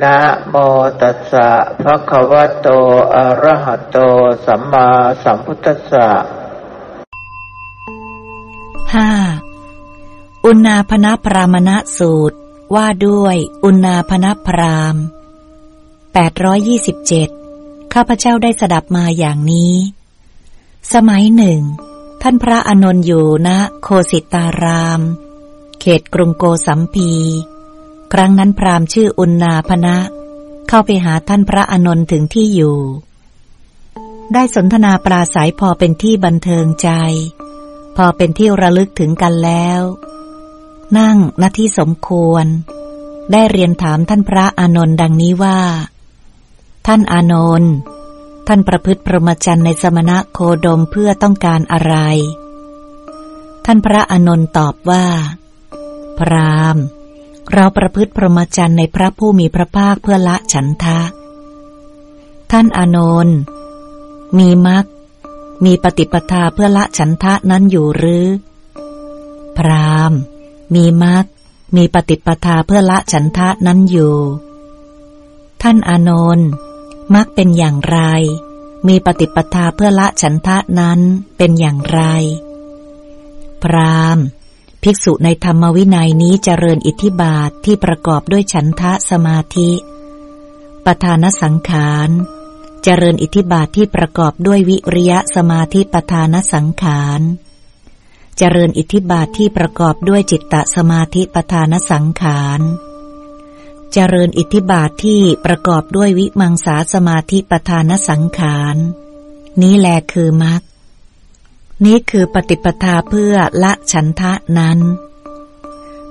[0.00, 0.18] นะ
[0.48, 0.54] โม
[1.00, 1.48] ตัสสะ
[1.82, 2.68] ภะคะวะโต
[3.14, 3.96] อะระหะโต
[4.46, 4.88] สัมมา
[5.22, 6.08] สัมพุทธัสสะ
[8.94, 9.10] ห้า
[10.44, 12.36] อุณาพนพรามณสูตร
[12.74, 14.96] ว่าด้วยอุณาพนพราม
[16.64, 19.74] 827ข้าพเจ้าได้สดับมาอย่างนี้
[20.92, 21.60] สมัยหนึ่ง
[22.22, 23.48] ท่านพระอนนท์อยู่ณ
[23.82, 25.00] โคสิตาราม
[25.80, 27.12] เขตกรุงโกสัมพี
[28.12, 29.96] ครั้งนั้นพราหม์ชื่ออุณนาพนะ
[30.68, 32.78] เข้าไปหาท่านพระอนนท์ถึงที่อยู่
[34.32, 36.90] ได้สนทนาปราศัยพอเป็นที่บันเทิงใจ
[37.96, 39.82] พอเป็นที่ระลึกถึงกันแล้ว
[40.98, 42.44] นั่งณที่สมควร
[43.32, 45.60] ได้เรียนถามท่านพระอานนท์ดังนี้ว่า
[46.86, 47.72] ท่านอานนท์
[48.46, 51.96] ท่านประพฤติพรหมจรรย์ในสมณะโคดมเพื่อต้องการอะไร
[53.64, 55.04] ท่านพระอานนท์ตอบว่า
[56.18, 56.76] พราม
[57.52, 61.00] เราประพฤติพรหมจรรย์ในพระผู้มีพระภาคเพื่อละฉันทะ
[62.50, 63.38] ท่านอานนท์
[64.38, 64.84] มีมัก
[65.64, 68.26] มีปฏิปทาเพื่อละฉันทะนั้นอยู่หรือ
[69.56, 70.12] พราม
[70.74, 71.24] มีมัก
[71.76, 74.16] มีปฏิปทาเพื่อละฉันทะนั้นอยู่
[75.62, 76.48] ท่านอานนท์
[77.14, 77.98] มักเป็นอย่างไร
[78.88, 81.00] มีปฏิปทาเพื่อละฉันทะนั้น
[81.36, 82.00] เป็นอย่างไร
[83.62, 84.18] พราม
[84.82, 89.70] ภิกษุในธรรมวินัยนี้เจริญอิทธิบาทที่ประกอบด้วยฉันทะสมาธิ
[90.86, 92.08] ปทานสังขาร
[92.82, 97.20] เจริญอิทธิบาทที่ประกอบด้วยวิริยะสมาธิปทานสังขาร
[98.38, 102.60] เจริญอิทธิบาทที่ประกอบด้วยจิตตสมาธิปทานสังขาร
[103.92, 108.76] เจริญอิทธิบาทที่ประกอบด้วยวิมังสาสมาธิปทานสังขาร
[109.62, 110.62] นี้แลคือมรรค
[111.84, 114.78] นี้คือปฏิปทาเพื่อละฉันทะนั้น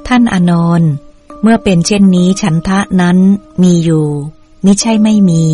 [0.08, 0.52] ท่านอน
[0.82, 0.92] นท์
[1.42, 3.18] เมื่อเป็นเช่นนี้ฉันทะนั้น
[3.64, 4.08] มีอยู่
[4.66, 5.46] มิใช่ไม่มี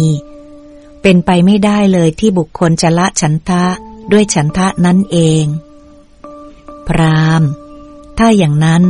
[1.02, 3.64] เป็นไปไม่ได้เลยที่บุคคลจะละฉันทะ
[4.12, 5.46] ด้วยฉันทะนั้นเอง
[6.88, 7.42] พราม
[8.18, 8.84] ถ้าอย่างนั้น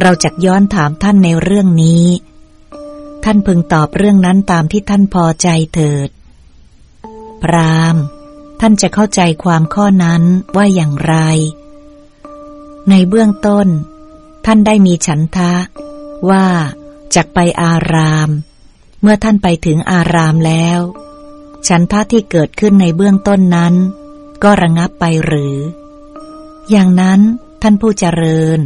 [0.00, 2.04] เราจะย้อนถามท่านในเรื่องนี้
[3.24, 6.08] ท่านพึงตอบเรื่องนั้นตามที่ท่านพอใจเถิด
[7.42, 7.96] พราม
[8.66, 10.22] ท่านจะเข้าใจความข้อนั้น
[10.56, 11.14] ว่าอย่างไร
[12.90, 13.68] ในเบื้องต้น
[14.46, 15.54] ท่านได้มีฉันทะ
[16.30, 16.46] ว่า
[17.14, 18.28] จากไปอาราม
[19.00, 20.80] เมื่อท่านไปถึงอารามแล้ว
[21.68, 23.74] ฉันทะที่เกิดขึ้นในเบื้องต้นนั้น
[24.42, 25.56] ก็ระงับไปหรือ
[26.70, 27.20] อย่างนั้น
[27.62, 28.58] ท่านผู้เจริญ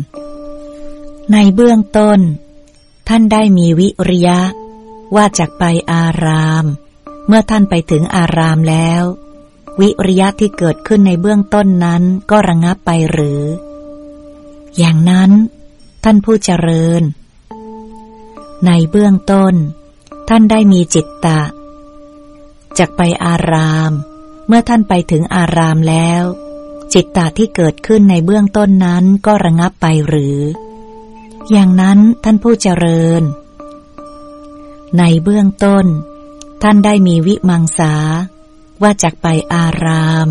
[1.32, 2.20] ในเบื้องต้น
[3.09, 4.40] ท่านได้มีวิริยะ
[5.14, 6.64] ว่าจากไปอาราม
[7.26, 9.05] เมื่อท่านไปถึงอารามแล้ว
[9.81, 13.43] วิริยะที่เกิดขึ้นในเบื้องต้นนั้นก็ระงับไปหรือ
[14.79, 15.31] อย่างนั้น
[16.05, 17.03] ท่านผู้เจริญ
[18.66, 19.55] ในเบื้องต้น
[20.29, 21.43] ท่านได้มีจิตตะ
[22.79, 23.93] จากไปอาราม
[24.47, 26.22] เมื่อท่านไปถึงอารามแล้ว
[26.93, 30.39] จิตตะที่เกิดขึ้นในเบื้องต้นนั้นก็ระงับไปหรือ
[31.51, 33.22] อย่างนั้นท่านผู้เจริญ
[34.99, 35.87] ในเบื้องต้น
[36.62, 37.95] ท่านได้มีวิมังสา
[38.83, 40.29] ว่าจากไปอาราม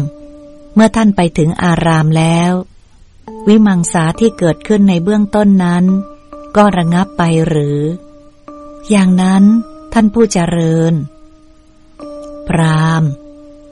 [0.76, 2.52] เมื่อท่านไปถึงอารามแล้ว
[3.48, 5.86] วิมังสาที่เกิดขึ้นในเบื้องต้นนั้น
[6.56, 7.80] ก็ระงับไปหรือ
[8.89, 9.43] อย่างนั้น
[9.93, 10.93] ท่านผู้เจริญ
[12.48, 13.04] พราม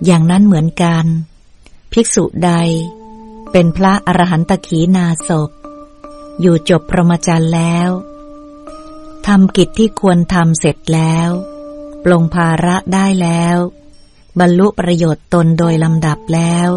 [0.06, 1.06] อย่างนั้นเหมือนกัน
[1.92, 2.52] ภิกษุใด
[3.52, 5.50] เป็นพระอรหันตขีนาศพ
[6.42, 7.90] อยู่จบพรหมจรรย์แล้ว
[9.28, 11.30] ทำกิจที่ควรทำเสร็จแล้ว
[12.04, 13.58] ปลงภาระได้แล้ว
[14.40, 16.70] บรรลุประโยชน์ตนโดยลำดับแล้ว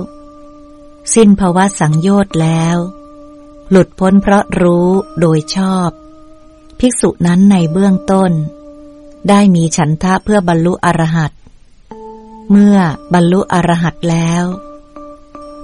[1.14, 2.76] สิ้นภาวะสังโยชน์แล้ว
[3.70, 4.88] หลุดพ้นเพราะรู้
[5.20, 5.90] โดยชอบ
[6.78, 8.32] ภิกษุนั้นในเบื้องต้น
[9.28, 11.32] ได้มีฉันทะเพื่อบรรลุอรหัต
[12.50, 12.76] เมื่อ
[13.12, 14.44] บรรลุอรหัตแล้ว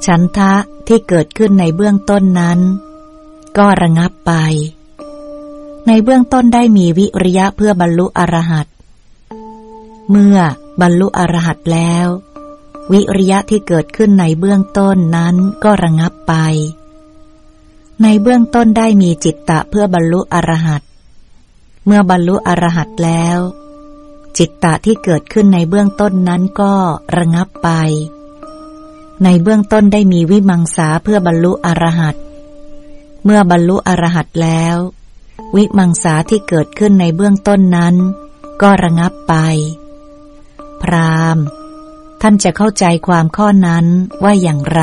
[0.07, 0.53] ฉันทะ
[0.87, 2.61] ที่เกิดขึ้นในเบื้องต้นนั้น
[3.59, 4.33] ก็ระงับไป
[5.87, 8.67] ในเบื้องต้นได้มีวิริยะเพื่อบรรลุอรหัต
[10.11, 10.39] เมื่อ
[10.81, 12.07] บรรลุอรหัตแล้ว
[12.93, 15.35] วิริยะที่เกิดขึ้นในเบื้องต้นนั้น
[15.65, 16.35] ก็ระงับไป
[18.03, 20.83] ในเบื้องต้นได้มีจิตตะเพื่อบรรลุอรหัต
[21.87, 23.39] เมื่อบรรลุอรหัตแล้ว
[24.37, 26.75] จิตตะที่เกิดขึ้นในเบื้องต้นนั้นก็
[27.17, 27.71] ระงับไป
[29.25, 32.17] ในเบื้องต้นได้มีวิมังสาเพื่อบรรลุอรหัต
[33.25, 34.77] เมื่อบรรลุอรหัตแล้ว
[35.57, 37.95] วิมังสาที่เกิดขึ้นในเบื้องต้นนั้น
[38.63, 39.35] ก็ระงับไป
[40.83, 41.45] พราหมณ์
[42.21, 43.87] ท่านจะเข้าใจความข้อนั้น
[44.23, 44.83] ว่าอย่างไร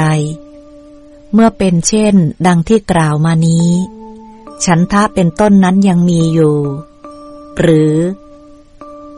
[1.34, 2.16] เมื่อเป็นเช่น
[2.48, 3.70] ดังที่กล่าวมานี้
[4.66, 6.58] ฉันทะเป็นต้นนั้นยังมีอยู่
[7.60, 7.96] หรือ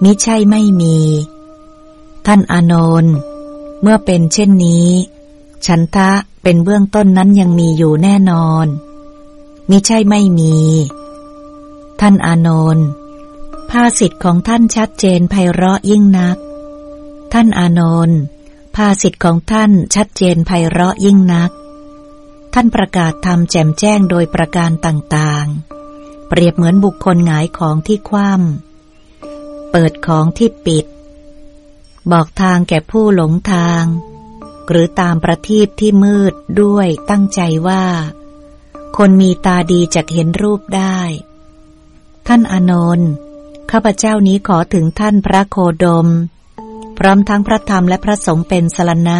[0.03, 0.97] มิใช่ไม่มี
[2.26, 3.15] ท่านอานนท์
[3.82, 4.89] เมื่อเป็นเช่นนี้
[5.65, 6.11] ฉันทะ
[6.43, 8.67] เป็นเบื้องต้นนั้นยังมีอยู่แน่นอน
[9.69, 10.55] มิใช่ไม่มี
[11.99, 12.88] ท่านอานนท์
[13.69, 16.38] ภาสิทธิ์ของท่านชัดเจนไพเราะยิ่งนัก
[17.34, 18.19] ท่านอานนท์
[18.75, 21.51] ภาสิทธิ์ของท่านชัดเจนไพเราะยิ่งนัก
[22.53, 30.86] ท่านประกาศธรรมแจ่มแจ้งโดยประการต่างๆ เปรียบเหมือนบุคคลหงายของที่คว่ำเปิดของที่ปิด
[32.11, 33.84] บอกทางแก่ผู้หลงทาง
[34.69, 37.86] หรือตามประทีปที่มืดด้วยตั้งใจว่า
[38.97, 40.99] คนมีตาดีจะเห็นรูปได้
[42.27, 43.09] ท่านอานนท์
[43.71, 46.09] ข้าพเจ้านี้ขอถึงท่านพระโคดม
[46.97, 49.19] พร้อมทั้งพระธรรมและพระสงฆ์เป็นสรณะ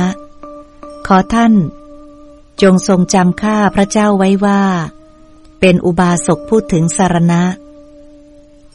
[1.08, 1.54] ขอท่าน
[2.62, 4.62] จงทรงจำข้าพระเจ้าไว้ว่า
[5.60, 7.44] เป็นอุบาสกพูดถึงสารณะ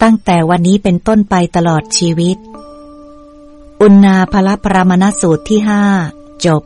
[0.02, 2.36] ตั้งแต่วันนี้เป็นต้นไปตลอดชีวิต
[3.80, 5.82] อุณาภละปรามณสูตรที่ห้า
[6.46, 6.62] จบ